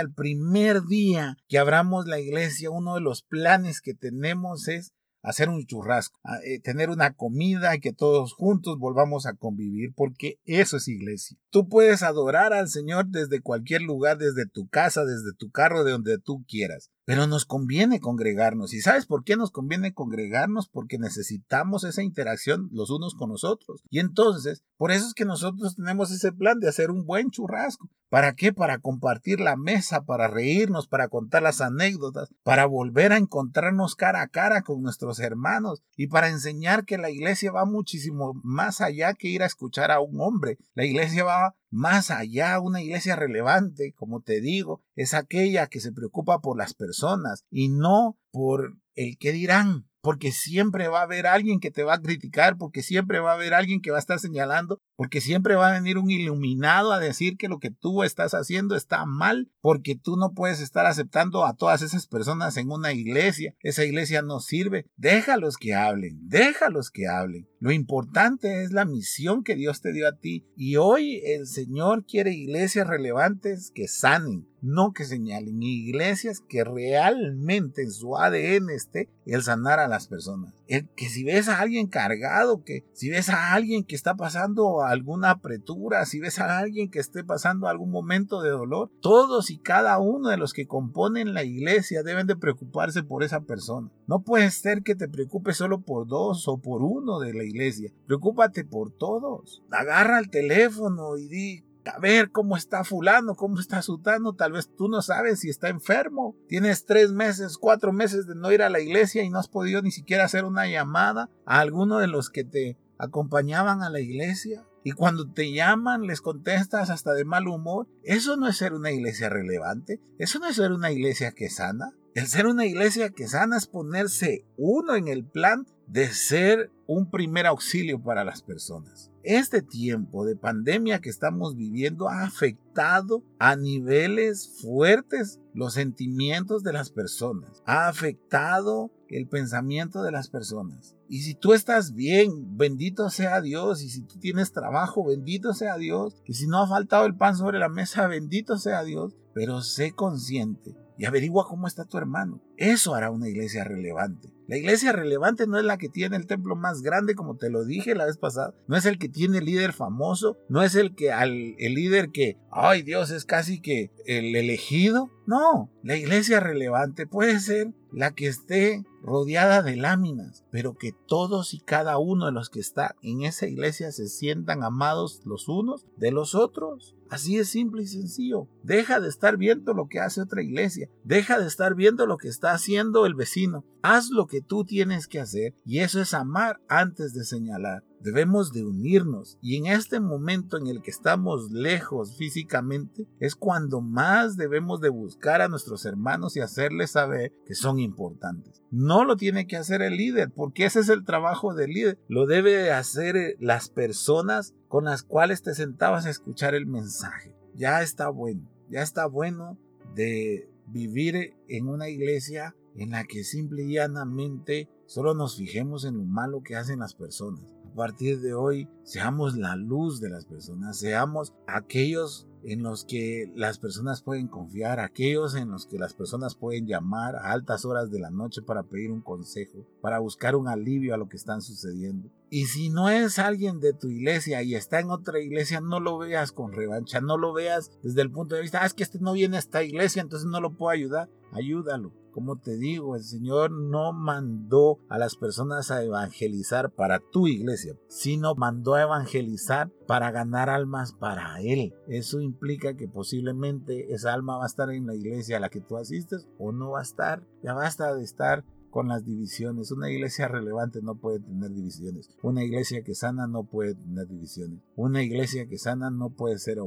el 0.00 0.12
primer 0.12 0.82
día 0.84 1.36
que 1.48 1.58
abramos 1.58 2.06
la 2.06 2.20
iglesia, 2.20 2.70
uno 2.70 2.94
de 2.94 3.00
los 3.00 3.22
planes 3.22 3.80
que 3.80 3.94
tenemos 3.94 4.68
es 4.68 4.92
hacer 5.22 5.48
un 5.48 5.66
churrasco, 5.66 6.20
eh, 6.44 6.60
tener 6.60 6.88
una 6.88 7.12
comida 7.12 7.74
y 7.74 7.80
que 7.80 7.92
todos 7.92 8.32
juntos 8.32 8.78
volvamos 8.78 9.26
a 9.26 9.34
convivir, 9.34 9.92
porque 9.96 10.38
eso 10.44 10.76
es 10.76 10.86
iglesia. 10.86 11.36
Tú 11.50 11.68
puedes 11.68 12.04
adorar 12.04 12.52
al 12.52 12.68
Señor 12.68 13.06
desde 13.08 13.40
cualquier 13.40 13.82
lugar, 13.82 14.18
desde 14.18 14.46
tu 14.46 14.68
casa, 14.68 15.04
desde 15.04 15.34
tu 15.36 15.50
carro, 15.50 15.82
de 15.82 15.90
donde 15.90 16.18
tú 16.18 16.44
quieras. 16.46 16.92
Pero 17.06 17.28
nos 17.28 17.46
conviene 17.46 18.00
congregarnos. 18.00 18.74
¿Y 18.74 18.80
sabes 18.80 19.06
por 19.06 19.22
qué 19.22 19.36
nos 19.36 19.52
conviene 19.52 19.94
congregarnos? 19.94 20.68
Porque 20.68 20.98
necesitamos 20.98 21.84
esa 21.84 22.02
interacción 22.02 22.68
los 22.72 22.90
unos 22.90 23.14
con 23.14 23.30
los 23.30 23.44
otros. 23.44 23.82
Y 23.90 24.00
entonces, 24.00 24.64
por 24.76 24.90
eso 24.90 25.06
es 25.06 25.14
que 25.14 25.24
nosotros 25.24 25.76
tenemos 25.76 26.10
ese 26.10 26.32
plan 26.32 26.58
de 26.58 26.68
hacer 26.68 26.90
un 26.90 27.06
buen 27.06 27.30
churrasco. 27.30 27.88
¿Para 28.08 28.34
qué? 28.34 28.52
Para 28.52 28.78
compartir 28.78 29.40
la 29.40 29.56
mesa, 29.56 30.04
para 30.04 30.28
reírnos, 30.28 30.88
para 30.88 31.08
contar 31.08 31.42
las 31.42 31.60
anécdotas, 31.60 32.28
para 32.42 32.66
volver 32.66 33.12
a 33.12 33.18
encontrarnos 33.18 33.94
cara 33.94 34.22
a 34.22 34.28
cara 34.28 34.62
con 34.62 34.82
nuestros 34.82 35.18
hermanos 35.18 35.82
y 35.96 36.08
para 36.08 36.28
enseñar 36.28 36.84
que 36.84 36.98
la 36.98 37.10
iglesia 37.10 37.50
va 37.52 37.64
muchísimo 37.64 38.34
más 38.42 38.80
allá 38.80 39.14
que 39.14 39.28
ir 39.28 39.42
a 39.42 39.46
escuchar 39.46 39.90
a 39.90 40.00
un 40.00 40.20
hombre. 40.20 40.58
La 40.74 40.84
iglesia 40.84 41.24
va 41.24 41.56
más 41.70 42.10
allá, 42.10 42.60
una 42.60 42.80
iglesia 42.80 43.16
relevante, 43.16 43.92
como 43.92 44.20
te 44.20 44.40
digo, 44.40 44.82
es 44.96 45.14
aquella 45.14 45.68
que 45.68 45.80
se 45.80 45.92
preocupa 45.92 46.40
por 46.40 46.58
las 46.58 46.74
personas 46.74 47.44
y 47.50 47.68
no 47.68 48.18
por 48.32 48.78
el 48.94 49.18
que 49.18 49.32
dirán 49.32 49.88
porque 50.00 50.32
siempre 50.32 50.88
va 50.88 51.00
a 51.00 51.04
haber 51.04 51.26
alguien 51.26 51.60
que 51.60 51.70
te 51.70 51.82
va 51.82 51.94
a 51.94 52.00
criticar, 52.00 52.56
porque 52.56 52.82
siempre 52.82 53.20
va 53.20 53.32
a 53.32 53.34
haber 53.34 53.54
alguien 53.54 53.80
que 53.80 53.90
va 53.90 53.96
a 53.96 54.00
estar 54.00 54.18
señalando, 54.18 54.80
porque 54.96 55.20
siempre 55.20 55.56
va 55.56 55.68
a 55.68 55.72
venir 55.72 55.98
un 55.98 56.10
iluminado 56.10 56.92
a 56.92 57.00
decir 57.00 57.36
que 57.36 57.48
lo 57.48 57.58
que 57.58 57.70
tú 57.70 58.02
estás 58.02 58.32
haciendo 58.32 58.76
está 58.76 59.04
mal, 59.04 59.50
porque 59.60 59.96
tú 59.96 60.16
no 60.16 60.32
puedes 60.32 60.60
estar 60.60 60.86
aceptando 60.86 61.44
a 61.44 61.54
todas 61.56 61.82
esas 61.82 62.06
personas 62.06 62.56
en 62.56 62.70
una 62.70 62.92
iglesia, 62.92 63.54
esa 63.60 63.84
iglesia 63.84 64.22
no 64.22 64.40
sirve, 64.40 64.86
déjalos 64.96 65.56
que 65.56 65.74
hablen, 65.74 66.18
déjalos 66.28 66.90
que 66.90 67.08
hablen. 67.08 67.48
Lo 67.58 67.72
importante 67.72 68.62
es 68.62 68.72
la 68.72 68.84
misión 68.84 69.42
que 69.42 69.56
Dios 69.56 69.80
te 69.80 69.92
dio 69.92 70.06
a 70.06 70.16
ti 70.16 70.46
y 70.56 70.76
hoy 70.76 71.22
el 71.24 71.46
Señor 71.46 72.04
quiere 72.04 72.32
iglesias 72.32 72.86
relevantes 72.86 73.72
que 73.74 73.88
sanen, 73.88 74.46
no 74.60 74.92
que 74.92 75.04
señalen, 75.04 75.62
iglesias 75.62 76.42
que 76.48 76.64
realmente 76.64 77.82
en 77.82 77.90
su 77.90 78.16
ADN 78.16 78.70
esté 78.70 79.08
el 79.32 79.42
sanar 79.42 79.78
a 79.78 79.88
las 79.88 80.06
personas. 80.06 80.54
El 80.66 80.88
que 80.90 81.08
si 81.08 81.24
ves 81.24 81.48
a 81.48 81.60
alguien 81.60 81.88
cargado, 81.88 82.62
que 82.64 82.84
si 82.92 83.10
ves 83.10 83.28
a 83.28 83.52
alguien 83.54 83.84
que 83.84 83.94
está 83.94 84.14
pasando 84.14 84.82
alguna 84.82 85.30
apretura, 85.30 86.06
si 86.06 86.20
ves 86.20 86.38
a 86.38 86.58
alguien 86.58 86.90
que 86.90 86.98
esté 86.98 87.24
pasando 87.24 87.68
algún 87.68 87.90
momento 87.90 88.42
de 88.42 88.50
dolor, 88.50 88.90
todos 89.00 89.50
y 89.50 89.58
cada 89.58 89.98
uno 89.98 90.28
de 90.28 90.36
los 90.36 90.52
que 90.52 90.66
componen 90.66 91.34
la 91.34 91.44
iglesia 91.44 92.02
deben 92.02 92.26
de 92.26 92.36
preocuparse 92.36 93.02
por 93.02 93.22
esa 93.22 93.40
persona. 93.40 93.90
No 94.06 94.22
puede 94.22 94.50
ser 94.50 94.82
que 94.82 94.94
te 94.94 95.08
preocupes 95.08 95.56
solo 95.56 95.80
por 95.80 96.06
dos 96.06 96.46
o 96.48 96.58
por 96.58 96.82
uno 96.82 97.18
de 97.18 97.34
la 97.34 97.44
iglesia. 97.44 97.92
Preocúpate 98.06 98.64
por 98.64 98.92
todos. 98.92 99.62
Agarra 99.70 100.18
el 100.18 100.30
teléfono 100.30 101.16
y 101.16 101.28
di, 101.28 101.64
a 101.86 101.98
ver 101.98 102.30
cómo 102.30 102.56
está 102.56 102.84
fulano, 102.84 103.34
cómo 103.34 103.60
está 103.60 103.82
sutano, 103.82 104.34
tal 104.34 104.52
vez 104.52 104.68
tú 104.76 104.88
no 104.88 105.02
sabes 105.02 105.40
si 105.40 105.48
está 105.48 105.68
enfermo. 105.68 106.36
Tienes 106.48 106.84
tres 106.84 107.12
meses, 107.12 107.58
cuatro 107.58 107.92
meses 107.92 108.26
de 108.26 108.34
no 108.34 108.52
ir 108.52 108.62
a 108.62 108.70
la 108.70 108.80
iglesia 108.80 109.22
y 109.22 109.30
no 109.30 109.38
has 109.38 109.48
podido 109.48 109.82
ni 109.82 109.90
siquiera 109.90 110.24
hacer 110.24 110.44
una 110.44 110.66
llamada 110.66 111.30
a 111.44 111.60
alguno 111.60 111.98
de 111.98 112.08
los 112.08 112.30
que 112.30 112.44
te 112.44 112.78
acompañaban 112.98 113.82
a 113.82 113.90
la 113.90 114.00
iglesia. 114.00 114.64
Y 114.84 114.92
cuando 114.92 115.28
te 115.28 115.52
llaman, 115.52 116.02
les 116.02 116.20
contestas 116.20 116.90
hasta 116.90 117.12
de 117.12 117.24
mal 117.24 117.48
humor. 117.48 117.88
Eso 118.04 118.36
no 118.36 118.46
es 118.46 118.56
ser 118.56 118.72
una 118.72 118.92
iglesia 118.92 119.28
relevante. 119.28 120.00
Eso 120.18 120.38
no 120.38 120.46
es 120.46 120.56
ser 120.56 120.70
una 120.70 120.92
iglesia 120.92 121.32
que 121.32 121.50
sana. 121.50 121.92
El 122.14 122.28
ser 122.28 122.46
una 122.46 122.64
iglesia 122.64 123.10
que 123.10 123.26
sana 123.26 123.56
es 123.56 123.66
ponerse 123.66 124.46
uno 124.56 124.94
en 124.94 125.08
el 125.08 125.24
plan 125.24 125.66
de 125.88 126.08
ser 126.12 126.70
un 126.86 127.10
primer 127.10 127.46
auxilio 127.46 128.00
para 128.02 128.24
las 128.24 128.42
personas. 128.42 129.10
Este 129.26 129.60
tiempo 129.60 130.24
de 130.24 130.36
pandemia 130.36 131.00
que 131.00 131.10
estamos 131.10 131.56
viviendo 131.56 132.08
ha 132.08 132.22
afectado 132.22 133.24
a 133.40 133.56
niveles 133.56 134.60
fuertes 134.62 135.40
los 135.52 135.74
sentimientos 135.74 136.62
de 136.62 136.72
las 136.72 136.90
personas, 136.90 137.60
ha 137.66 137.88
afectado 137.88 138.92
el 139.08 139.26
pensamiento 139.26 140.04
de 140.04 140.12
las 140.12 140.28
personas. 140.28 140.94
Y 141.08 141.22
si 141.22 141.34
tú 141.34 141.54
estás 141.54 141.96
bien, 141.96 142.56
bendito 142.56 143.10
sea 143.10 143.40
Dios. 143.40 143.82
Y 143.82 143.88
si 143.88 144.02
tú 144.02 144.20
tienes 144.20 144.52
trabajo, 144.52 145.04
bendito 145.04 145.54
sea 145.54 145.76
Dios. 145.76 146.22
Y 146.24 146.34
si 146.34 146.46
no 146.46 146.62
ha 146.62 146.68
faltado 146.68 147.04
el 147.04 147.16
pan 147.16 147.36
sobre 147.36 147.58
la 147.58 147.68
mesa, 147.68 148.06
bendito 148.06 148.58
sea 148.58 148.84
Dios. 148.84 149.16
Pero 149.34 149.60
sé 149.62 149.90
consciente 149.90 150.76
y 150.98 151.04
averigua 151.04 151.46
cómo 151.46 151.66
está 151.66 151.84
tu 151.84 151.98
hermano. 151.98 152.40
Eso 152.56 152.94
hará 152.94 153.10
una 153.10 153.28
iglesia 153.28 153.64
relevante. 153.64 154.32
La 154.48 154.56
iglesia 154.56 154.92
relevante 154.92 155.46
no 155.46 155.58
es 155.58 155.64
la 155.64 155.76
que 155.76 155.88
tiene 155.88 156.16
el 156.16 156.26
templo 156.26 156.54
más 156.54 156.80
grande, 156.80 157.16
como 157.16 157.36
te 157.36 157.50
lo 157.50 157.64
dije 157.64 157.96
la 157.96 158.06
vez 158.06 158.16
pasada. 158.16 158.54
No 158.68 158.76
es 158.76 158.86
el 158.86 158.98
que 158.98 159.08
tiene 159.08 159.38
el 159.38 159.44
líder 159.44 159.72
famoso. 159.72 160.38
No 160.48 160.62
es 160.62 160.76
el 160.76 160.94
que 160.94 161.10
al 161.10 161.56
el 161.58 161.74
líder 161.74 162.10
que, 162.10 162.36
ay 162.50 162.82
Dios, 162.82 163.10
es 163.10 163.24
casi 163.24 163.60
que 163.60 163.90
el 164.06 164.36
elegido. 164.36 165.10
No, 165.26 165.70
la 165.82 165.96
iglesia 165.96 166.38
relevante 166.38 167.08
puede 167.08 167.40
ser 167.40 167.72
la 167.90 168.12
que 168.12 168.28
esté 168.28 168.84
rodeada 169.02 169.62
de 169.62 169.74
láminas, 169.74 170.44
pero 170.50 170.76
que 170.76 170.92
todos 170.92 171.54
y 171.54 171.58
cada 171.58 171.98
uno 171.98 172.26
de 172.26 172.32
los 172.32 172.50
que 172.50 172.60
están 172.60 172.90
en 173.02 173.22
esa 173.22 173.46
iglesia 173.46 173.90
se 173.90 174.08
sientan 174.08 174.62
amados 174.62 175.22
los 175.24 175.48
unos 175.48 175.86
de 175.96 176.12
los 176.12 176.36
otros. 176.36 176.94
Así 177.08 177.38
es 177.38 177.48
simple 177.48 177.82
y 177.82 177.86
sencillo. 177.86 178.48
Deja 178.62 179.00
de 179.00 179.08
estar 179.08 179.36
viendo 179.36 179.74
lo 179.74 179.88
que 179.88 180.00
hace 180.00 180.20
otra 180.20 180.42
iglesia. 180.42 180.88
Deja 181.04 181.38
de 181.38 181.46
estar 181.46 181.74
viendo 181.74 182.06
lo 182.06 182.16
que 182.16 182.28
está 182.28 182.52
haciendo 182.52 183.06
el 183.06 183.14
vecino. 183.14 183.64
Haz 183.82 184.10
lo 184.10 184.26
que 184.26 184.40
tú 184.40 184.64
tienes 184.64 185.06
que 185.06 185.20
hacer 185.20 185.54
y 185.64 185.78
eso 185.78 186.00
es 186.00 186.14
amar 186.14 186.60
antes 186.68 187.14
de 187.14 187.24
señalar. 187.24 187.84
Debemos 188.00 188.52
de 188.52 188.64
unirnos 188.64 189.38
y 189.40 189.56
en 189.56 189.66
este 189.66 190.00
momento 190.00 190.56
en 190.58 190.66
el 190.66 190.82
que 190.82 190.90
estamos 190.90 191.50
lejos 191.50 192.16
físicamente 192.16 193.06
es 193.20 193.34
cuando 193.34 193.80
más 193.80 194.36
debemos 194.36 194.80
de 194.80 194.88
buscar 194.88 195.40
a 195.40 195.48
nuestros 195.48 195.84
hermanos 195.84 196.36
y 196.36 196.40
hacerles 196.40 196.92
saber 196.92 197.32
que 197.46 197.54
son 197.54 197.78
importantes. 197.78 198.62
No 198.70 199.04
lo 199.04 199.16
tiene 199.16 199.46
que 199.46 199.56
hacer 199.56 199.82
el 199.82 199.96
líder 199.96 200.32
porque 200.32 200.66
ese 200.66 200.80
es 200.80 200.88
el 200.88 201.04
trabajo 201.04 201.54
del 201.54 201.70
líder. 201.70 201.98
Lo 202.08 202.26
debe 202.26 202.72
hacer 202.72 203.16
eh, 203.16 203.36
las 203.40 203.68
personas 203.68 204.54
con 204.68 204.84
las 204.84 205.02
cuales 205.02 205.42
te 205.42 205.54
sentabas 205.54 206.06
a 206.06 206.10
escuchar 206.10 206.54
el 206.54 206.66
mensaje. 206.66 207.34
Ya 207.54 207.82
está 207.82 208.08
bueno, 208.08 208.48
ya 208.68 208.82
está 208.82 209.06
bueno 209.06 209.58
de 209.94 210.48
vivir 210.66 211.34
en 211.48 211.68
una 211.68 211.88
iglesia 211.88 212.54
en 212.74 212.90
la 212.90 213.04
que 213.04 213.24
simple 213.24 213.64
y 213.64 213.74
llanamente 213.74 214.68
solo 214.86 215.14
nos 215.14 215.36
fijemos 215.36 215.84
en 215.84 215.96
lo 215.96 216.04
malo 216.04 216.42
que 216.42 216.56
hacen 216.56 216.80
las 216.80 216.94
personas. 216.94 217.54
A 217.64 217.74
partir 217.74 218.20
de 218.20 218.34
hoy, 218.34 218.68
seamos 218.84 219.36
la 219.36 219.56
luz 219.56 220.00
de 220.00 220.10
las 220.10 220.24
personas, 220.24 220.78
seamos 220.78 221.34
aquellos 221.46 222.26
en 222.46 222.62
los 222.62 222.84
que 222.84 223.30
las 223.34 223.58
personas 223.58 224.02
pueden 224.02 224.28
confiar, 224.28 224.78
aquellos 224.78 225.34
en 225.34 225.50
los 225.50 225.66
que 225.66 225.78
las 225.78 225.94
personas 225.94 226.36
pueden 226.36 226.66
llamar 226.66 227.16
a 227.16 227.32
altas 227.32 227.64
horas 227.64 227.90
de 227.90 227.98
la 227.98 228.10
noche 228.10 228.40
para 228.40 228.62
pedir 228.62 228.92
un 228.92 229.00
consejo, 229.00 229.66
para 229.80 229.98
buscar 229.98 230.36
un 230.36 230.46
alivio 230.46 230.94
a 230.94 230.96
lo 230.96 231.08
que 231.08 231.16
están 231.16 231.42
sucediendo. 231.42 232.08
Y 232.30 232.46
si 232.46 232.70
no 232.70 232.88
es 232.88 233.18
alguien 233.18 233.58
de 233.58 233.72
tu 233.72 233.88
iglesia 233.88 234.42
y 234.44 234.54
está 234.54 234.78
en 234.78 234.90
otra 234.90 235.20
iglesia, 235.20 235.60
no 235.60 235.80
lo 235.80 235.98
veas 235.98 236.30
con 236.30 236.52
revancha, 236.52 237.00
no 237.00 237.18
lo 237.18 237.32
veas 237.32 237.72
desde 237.82 238.02
el 238.02 238.12
punto 238.12 238.36
de 238.36 238.42
vista, 238.42 238.62
ah, 238.62 238.66
es 238.66 238.74
que 238.74 238.84
este 238.84 239.00
no 239.00 239.12
viene 239.12 239.36
a 239.36 239.40
esta 239.40 239.64
iglesia, 239.64 240.00
entonces 240.00 240.28
no 240.28 240.40
lo 240.40 240.56
puedo 240.56 240.70
ayudar, 240.70 241.10
ayúdalo 241.32 241.92
como 242.16 242.36
te 242.36 242.56
digo, 242.56 242.96
el 242.96 243.04
Señor 243.04 243.50
no 243.50 243.92
mandó 243.92 244.78
a 244.88 244.96
las 244.96 245.16
personas 245.16 245.70
a 245.70 245.82
evangelizar 245.82 246.70
para 246.70 246.98
tu 246.98 247.28
iglesia, 247.28 247.76
sino 247.88 248.34
mandó 248.34 248.72
a 248.72 248.80
evangelizar 248.80 249.70
para 249.86 250.10
ganar 250.12 250.48
almas 250.48 250.94
para 250.94 251.38
Él. 251.42 251.74
Eso 251.88 252.20
implica 252.20 252.74
que 252.74 252.88
posiblemente 252.88 253.92
esa 253.92 254.14
alma 254.14 254.38
va 254.38 254.44
a 254.44 254.46
estar 254.46 254.70
en 254.70 254.86
la 254.86 254.94
iglesia 254.94 255.36
a 255.36 255.40
la 255.40 255.50
que 255.50 255.60
tú 255.60 255.76
asistes 255.76 256.26
o 256.38 256.52
no 256.52 256.70
va 256.70 256.78
a 256.78 256.84
estar. 256.84 257.22
Ya 257.42 257.52
basta 257.52 257.94
de 257.94 258.02
estar 258.02 258.46
con 258.76 258.88
las 258.88 259.06
divisiones. 259.06 259.70
Una 259.70 259.90
iglesia 259.90 260.28
relevante 260.28 260.82
no 260.82 260.96
puede 260.96 261.20
tener 261.20 261.50
divisiones. 261.50 262.10
Una 262.20 262.44
iglesia 262.44 262.84
que 262.84 262.94
sana 262.94 263.26
no 263.26 263.44
puede 263.44 263.74
tener 263.74 264.06
divisiones. 264.06 264.60
Una 264.76 265.02
iglesia 265.02 265.46
que 265.46 265.56
sana 265.56 265.88
no 265.88 266.10
puede 266.10 266.38
ser 266.38 266.58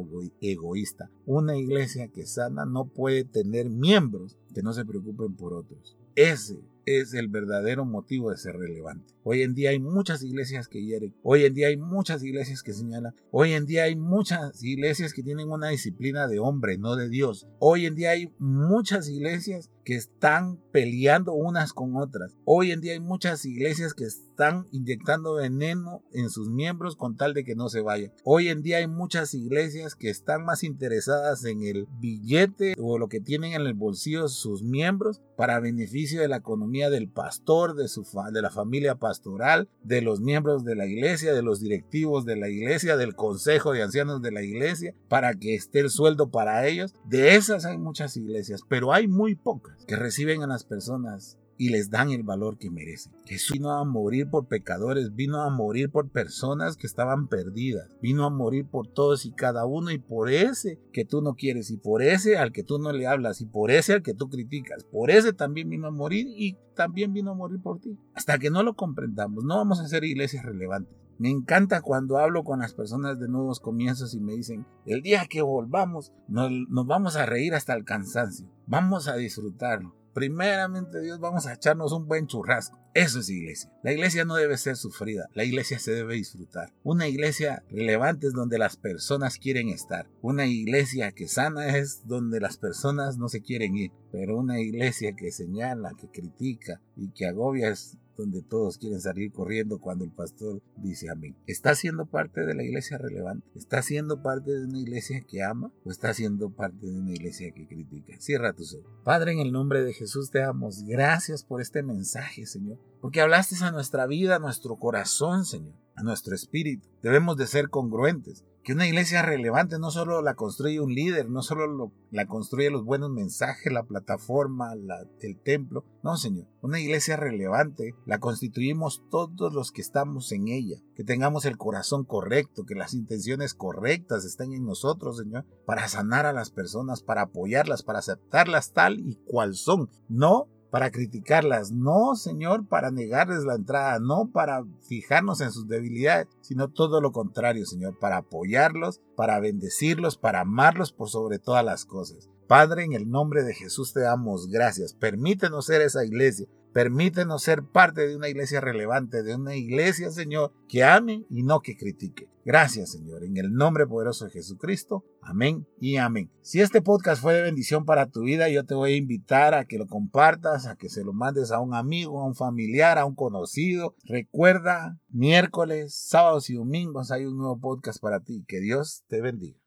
egoísta. 0.41 1.11
Una 1.27 1.55
iglesia 1.55 2.07
que 2.07 2.25
sana 2.25 2.65
no 2.65 2.85
puede 2.85 3.25
tener 3.25 3.69
miembros 3.69 4.39
que 4.55 4.63
no 4.63 4.73
se 4.73 4.85
preocupen 4.85 5.35
por 5.35 5.53
otros. 5.53 5.99
Ese 6.15 6.57
es 6.97 7.13
el 7.13 7.27
verdadero 7.27 7.85
motivo 7.85 8.31
de 8.31 8.37
ser 8.37 8.55
relevante. 8.55 9.13
Hoy 9.23 9.43
en 9.43 9.53
día 9.53 9.69
hay 9.69 9.79
muchas 9.79 10.23
iglesias 10.23 10.67
que 10.67 10.83
hieren, 10.83 11.13
hoy 11.21 11.45
en 11.45 11.53
día 11.53 11.67
hay 11.67 11.77
muchas 11.77 12.23
iglesias 12.23 12.63
que 12.63 12.73
señalan, 12.73 13.13
hoy 13.29 13.53
en 13.53 13.67
día 13.67 13.83
hay 13.83 13.95
muchas 13.95 14.63
iglesias 14.63 15.13
que 15.13 15.21
tienen 15.21 15.51
una 15.51 15.69
disciplina 15.69 16.27
de 16.27 16.39
hombre, 16.39 16.79
no 16.79 16.95
de 16.95 17.07
Dios. 17.07 17.47
Hoy 17.59 17.85
en 17.85 17.93
día 17.93 18.11
hay 18.11 18.33
muchas 18.39 19.07
iglesias 19.07 19.69
que 19.89 19.95
están 19.95 20.59
peleando 20.71 21.33
unas 21.33 21.73
con 21.73 21.95
otras. 21.95 22.37
Hoy 22.45 22.71
en 22.71 22.79
día 22.79 22.93
hay 22.93 22.99
muchas 22.99 23.43
iglesias 23.43 23.95
que 23.95 24.03
están 24.03 24.67
inyectando 24.71 25.33
veneno 25.33 26.03
en 26.13 26.29
sus 26.29 26.47
miembros 26.47 26.95
con 26.95 27.17
tal 27.17 27.33
de 27.33 27.43
que 27.43 27.55
no 27.55 27.69
se 27.69 27.81
vayan. 27.81 28.13
Hoy 28.23 28.49
en 28.49 28.61
día 28.61 28.77
hay 28.77 28.87
muchas 28.87 29.33
iglesias 29.33 29.95
que 29.95 30.11
están 30.11 30.45
más 30.45 30.63
interesadas 30.63 31.43
en 31.43 31.63
el 31.63 31.87
billete 31.99 32.75
o 32.77 32.99
lo 32.99 33.09
que 33.09 33.19
tienen 33.19 33.53
en 33.53 33.61
el 33.65 33.73
bolsillo 33.73 34.27
sus 34.27 34.61
miembros 34.61 35.23
para 35.35 35.59
beneficio 35.59 36.21
de 36.21 36.27
la 36.27 36.37
economía 36.37 36.91
del 36.91 37.09
pastor, 37.09 37.73
de, 37.73 37.87
su 37.87 38.05
de 38.31 38.41
la 38.43 38.51
familia 38.51 38.93
pastoral, 38.93 39.69
de 39.83 40.01
los 40.03 40.21
miembros 40.21 40.65
de 40.65 40.75
la 40.75 40.85
iglesia, 40.85 41.33
de 41.33 41.41
los 41.41 41.61
directivos 41.61 42.25
de 42.25 42.35
la 42.35 42.49
iglesia, 42.49 42.95
del 42.95 43.15
consejo 43.15 43.71
de 43.71 43.81
ancianos 43.81 44.21
de 44.21 44.31
la 44.31 44.43
iglesia, 44.43 44.93
para 45.07 45.33
que 45.33 45.55
esté 45.55 45.79
el 45.79 45.89
sueldo 45.89 46.29
para 46.29 46.67
ellos. 46.67 46.93
De 47.05 47.35
esas 47.35 47.65
hay 47.65 47.79
muchas 47.79 48.15
iglesias, 48.17 48.61
pero 48.67 48.93
hay 48.93 49.07
muy 49.07 49.33
pocas 49.33 49.78
que 49.87 49.95
reciben 49.95 50.43
a 50.43 50.47
las 50.47 50.63
personas 50.63 51.37
y 51.59 51.69
les 51.69 51.89
dan 51.89 52.09
el 52.09 52.23
valor 52.23 52.57
que 52.57 52.71
merecen. 52.71 53.11
Jesús 53.25 53.51
vino 53.51 53.71
a 53.71 53.83
morir 53.83 54.29
por 54.29 54.47
pecadores, 54.47 55.13
vino 55.13 55.41
a 55.41 55.49
morir 55.49 55.91
por 55.91 56.09
personas 56.09 56.77
que 56.77 56.87
estaban 56.87 57.27
perdidas, 57.27 57.89
vino 58.01 58.25
a 58.25 58.29
morir 58.29 58.65
por 58.65 58.87
todos 58.87 59.25
y 59.25 59.31
cada 59.33 59.65
uno 59.65 59.91
y 59.91 59.99
por 59.99 60.29
ese 60.29 60.79
que 60.93 61.03
tú 61.03 61.21
no 61.21 61.35
quieres 61.35 61.69
y 61.69 61.75
por 61.75 62.01
ese 62.01 62.37
al 62.37 62.53
que 62.53 62.63
tú 62.63 62.79
no 62.79 62.93
le 62.93 63.07
hablas 63.07 63.41
y 63.41 63.45
por 63.45 63.71
ese 63.71 63.91
al 63.93 64.03
que 64.03 64.13
tú 64.13 64.29
criticas, 64.29 64.85
por 64.85 65.11
ese 65.11 65.33
también 65.33 65.69
vino 65.69 65.87
a 65.87 65.91
morir 65.91 66.27
y 66.29 66.57
también 66.75 67.11
vino 67.11 67.31
a 67.31 67.35
morir 67.35 67.61
por 67.61 67.81
ti. 67.81 67.99
Hasta 68.13 68.39
que 68.39 68.49
no 68.49 68.63
lo 68.63 68.75
comprendamos, 68.75 69.43
no 69.43 69.57
vamos 69.57 69.81
a 69.81 69.87
ser 69.89 70.05
iglesias 70.05 70.45
relevantes. 70.45 71.08
Me 71.19 71.29
encanta 71.29 71.81
cuando 71.81 72.17
hablo 72.17 72.43
con 72.43 72.59
las 72.59 72.73
personas 72.73 73.19
de 73.19 73.27
nuevos 73.27 73.59
comienzos 73.59 74.15
y 74.15 74.21
me 74.21 74.33
dicen, 74.33 74.65
el 74.85 75.01
día 75.01 75.27
que 75.29 75.41
volvamos 75.41 76.13
nos, 76.29 76.49
vamos 76.69 77.17
a 77.17 77.25
reír 77.25 77.53
hasta 77.53 77.73
el 77.73 77.83
cansancio, 77.83 78.47
vamos 78.65 79.07
a 79.07 79.15
disfrutarlo 79.15 79.99
primeramente 80.13 81.01
Dios 81.01 81.19
vamos 81.19 81.45
a 81.45 81.53
echarnos 81.53 81.93
un 81.93 82.07
buen 82.07 82.27
churrasco. 82.27 82.77
Eso 82.93 83.19
es 83.19 83.29
iglesia. 83.29 83.71
La 83.83 83.93
iglesia 83.93 84.25
no 84.25 84.35
debe 84.35 84.57
ser 84.57 84.75
sufrida, 84.75 85.29
la 85.33 85.43
iglesia 85.43 85.77
se 85.79 85.91
debe 85.91 86.15
disfrutar. 86.15 86.73
Una 86.83 87.07
iglesia 87.07 87.63
relevante 87.69 88.27
es 88.27 88.33
donde 88.33 88.57
las 88.57 88.77
personas 88.77 89.37
quieren 89.37 89.69
estar. 89.69 90.09
Una 90.21 90.47
iglesia 90.47 91.11
que 91.11 91.27
sana 91.27 91.77
es 91.77 92.07
donde 92.07 92.39
las 92.39 92.57
personas 92.57 93.17
no 93.17 93.29
se 93.29 93.41
quieren 93.41 93.75
ir. 93.75 93.91
Pero 94.11 94.37
una 94.37 94.59
iglesia 94.59 95.15
que 95.15 95.31
señala, 95.31 95.93
que 95.99 96.09
critica 96.09 96.81
y 96.95 97.11
que 97.11 97.27
agobia 97.27 97.69
es 97.69 97.97
donde 98.19 98.41
todos 98.41 98.77
quieren 98.77 98.99
salir 98.99 99.31
corriendo 99.31 99.79
cuando 99.79 100.03
el 100.03 100.11
pastor 100.11 100.61
dice 100.75 101.09
amén. 101.09 101.37
¿Está 101.47 101.73
siendo 101.73 102.05
parte 102.05 102.41
de 102.45 102.53
la 102.53 102.63
iglesia 102.63 102.97
relevante? 102.97 103.47
¿Está 103.55 103.81
siendo 103.81 104.21
parte 104.21 104.51
de 104.51 104.65
una 104.65 104.79
iglesia 104.79 105.21
que 105.21 105.41
ama 105.41 105.71
o 105.85 105.89
está 105.89 106.13
siendo 106.13 106.49
parte 106.49 106.85
de 106.85 106.99
una 106.99 107.11
iglesia 107.11 107.51
que 107.51 107.65
critica? 107.65 108.13
Cierra 108.19 108.53
tus 108.53 108.75
ojos. 108.75 108.91
Padre, 109.05 109.31
en 109.31 109.39
el 109.39 109.53
nombre 109.53 109.83
de 109.83 109.93
Jesús 109.93 110.31
te 110.31 110.39
damos 110.39 110.83
gracias 110.83 111.45
por 111.45 111.61
este 111.61 111.81
mensaje, 111.81 112.45
Señor, 112.45 112.78
porque 113.01 113.21
hablaste 113.21 113.55
a 113.63 113.71
nuestra 113.71 114.05
vida, 114.07 114.35
a 114.35 114.39
nuestro 114.39 114.75
corazón, 114.77 115.45
Señor, 115.45 115.75
a 115.95 116.03
nuestro 116.03 116.35
espíritu. 116.35 116.87
Debemos 117.01 117.37
de 117.37 117.47
ser 117.47 117.69
congruentes 117.69 118.43
que 118.63 118.73
una 118.73 118.87
iglesia 118.87 119.21
relevante 119.21 119.79
no 119.79 119.89
solo 119.89 120.21
la 120.21 120.35
construye 120.35 120.79
un 120.79 120.93
líder, 120.93 121.29
no 121.29 121.41
solo 121.41 121.91
la 122.11 122.27
construye 122.27 122.69
los 122.69 122.83
buenos 122.83 123.09
mensajes, 123.09 123.71
la 123.71 123.83
plataforma, 123.83 124.73
el 125.21 125.39
templo. 125.39 125.85
No, 126.03 126.17
Señor. 126.17 126.47
Una 126.61 126.79
iglesia 126.79 127.15
relevante 127.15 127.95
la 128.05 128.19
constituimos 128.19 129.01
todos 129.09 129.53
los 129.53 129.71
que 129.71 129.81
estamos 129.81 130.31
en 130.31 130.49
ella. 130.49 130.77
Que 130.95 131.03
tengamos 131.03 131.45
el 131.45 131.57
corazón 131.57 132.03
correcto, 132.03 132.65
que 132.65 132.75
las 132.75 132.93
intenciones 132.93 133.53
correctas 133.53 134.25
estén 134.25 134.53
en 134.53 134.65
nosotros, 134.65 135.17
Señor, 135.17 135.45
para 135.65 135.87
sanar 135.87 136.25
a 136.25 136.33
las 136.33 136.51
personas, 136.51 137.01
para 137.01 137.23
apoyarlas, 137.23 137.81
para 137.81 137.99
aceptarlas 137.99 138.73
tal 138.73 138.99
y 138.99 139.15
cual 139.25 139.55
son. 139.55 139.89
No 140.09 140.47
para 140.71 140.91
criticarlas, 140.91 141.71
no, 141.71 142.15
Señor, 142.15 142.67
para 142.67 142.91
negarles 142.91 143.43
la 143.43 143.55
entrada, 143.55 143.99
no 143.99 144.31
para 144.31 144.63
fijarnos 144.87 145.41
en 145.41 145.51
sus 145.51 145.67
debilidades, 145.67 146.27
sino 146.41 146.69
todo 146.69 147.01
lo 147.01 147.11
contrario, 147.11 147.65
Señor, 147.65 147.97
para 147.97 148.17
apoyarlos, 148.17 149.01
para 149.15 149.39
bendecirlos, 149.39 150.17
para 150.17 150.41
amarlos 150.41 150.91
por 150.91 151.09
sobre 151.09 151.39
todas 151.39 151.65
las 151.65 151.85
cosas. 151.85 152.29
Padre, 152.47 152.83
en 152.83 152.93
el 152.93 153.09
nombre 153.09 153.43
de 153.43 153.53
Jesús 153.53 153.93
te 153.93 154.01
damos 154.01 154.49
gracias. 154.49 154.93
Permítenos 154.93 155.67
ser 155.67 155.81
esa 155.81 156.03
iglesia 156.03 156.47
Permítenos 156.73 157.43
ser 157.43 157.63
parte 157.63 158.07
de 158.07 158.15
una 158.15 158.29
iglesia 158.29 158.61
relevante, 158.61 159.23
de 159.23 159.35
una 159.35 159.55
iglesia, 159.55 160.11
Señor, 160.11 160.53
que 160.67 160.83
ame 160.83 161.25
y 161.29 161.43
no 161.43 161.61
que 161.61 161.75
critique. 161.75 162.29
Gracias, 162.45 162.91
Señor, 162.91 163.23
en 163.23 163.37
el 163.37 163.53
nombre 163.53 163.85
poderoso 163.85 164.25
de 164.25 164.31
Jesucristo. 164.31 165.03
Amén 165.21 165.67
y 165.79 165.97
amén. 165.97 166.31
Si 166.41 166.61
este 166.61 166.81
podcast 166.81 167.21
fue 167.21 167.33
de 167.33 167.41
bendición 167.41 167.85
para 167.85 168.07
tu 168.07 168.21
vida, 168.21 168.49
yo 168.49 168.65
te 168.65 168.75
voy 168.75 168.93
a 168.93 168.97
invitar 168.97 169.53
a 169.53 169.65
que 169.65 169.77
lo 169.77 169.87
compartas, 169.87 170.65
a 170.65 170.75
que 170.75 170.89
se 170.89 171.03
lo 171.03 171.13
mandes 171.13 171.51
a 171.51 171.59
un 171.59 171.73
amigo, 171.73 172.21
a 172.21 172.25
un 172.25 172.35
familiar, 172.35 172.97
a 172.97 173.05
un 173.05 173.15
conocido. 173.15 173.95
Recuerda, 174.03 174.97
miércoles, 175.09 175.93
sábados 175.93 176.49
y 176.49 176.55
domingos 176.55 177.11
hay 177.11 177.25
un 177.25 177.37
nuevo 177.37 177.59
podcast 177.59 177.99
para 178.01 178.19
ti. 178.19 178.43
Que 178.47 178.59
Dios 178.59 179.03
te 179.07 179.21
bendiga. 179.21 179.57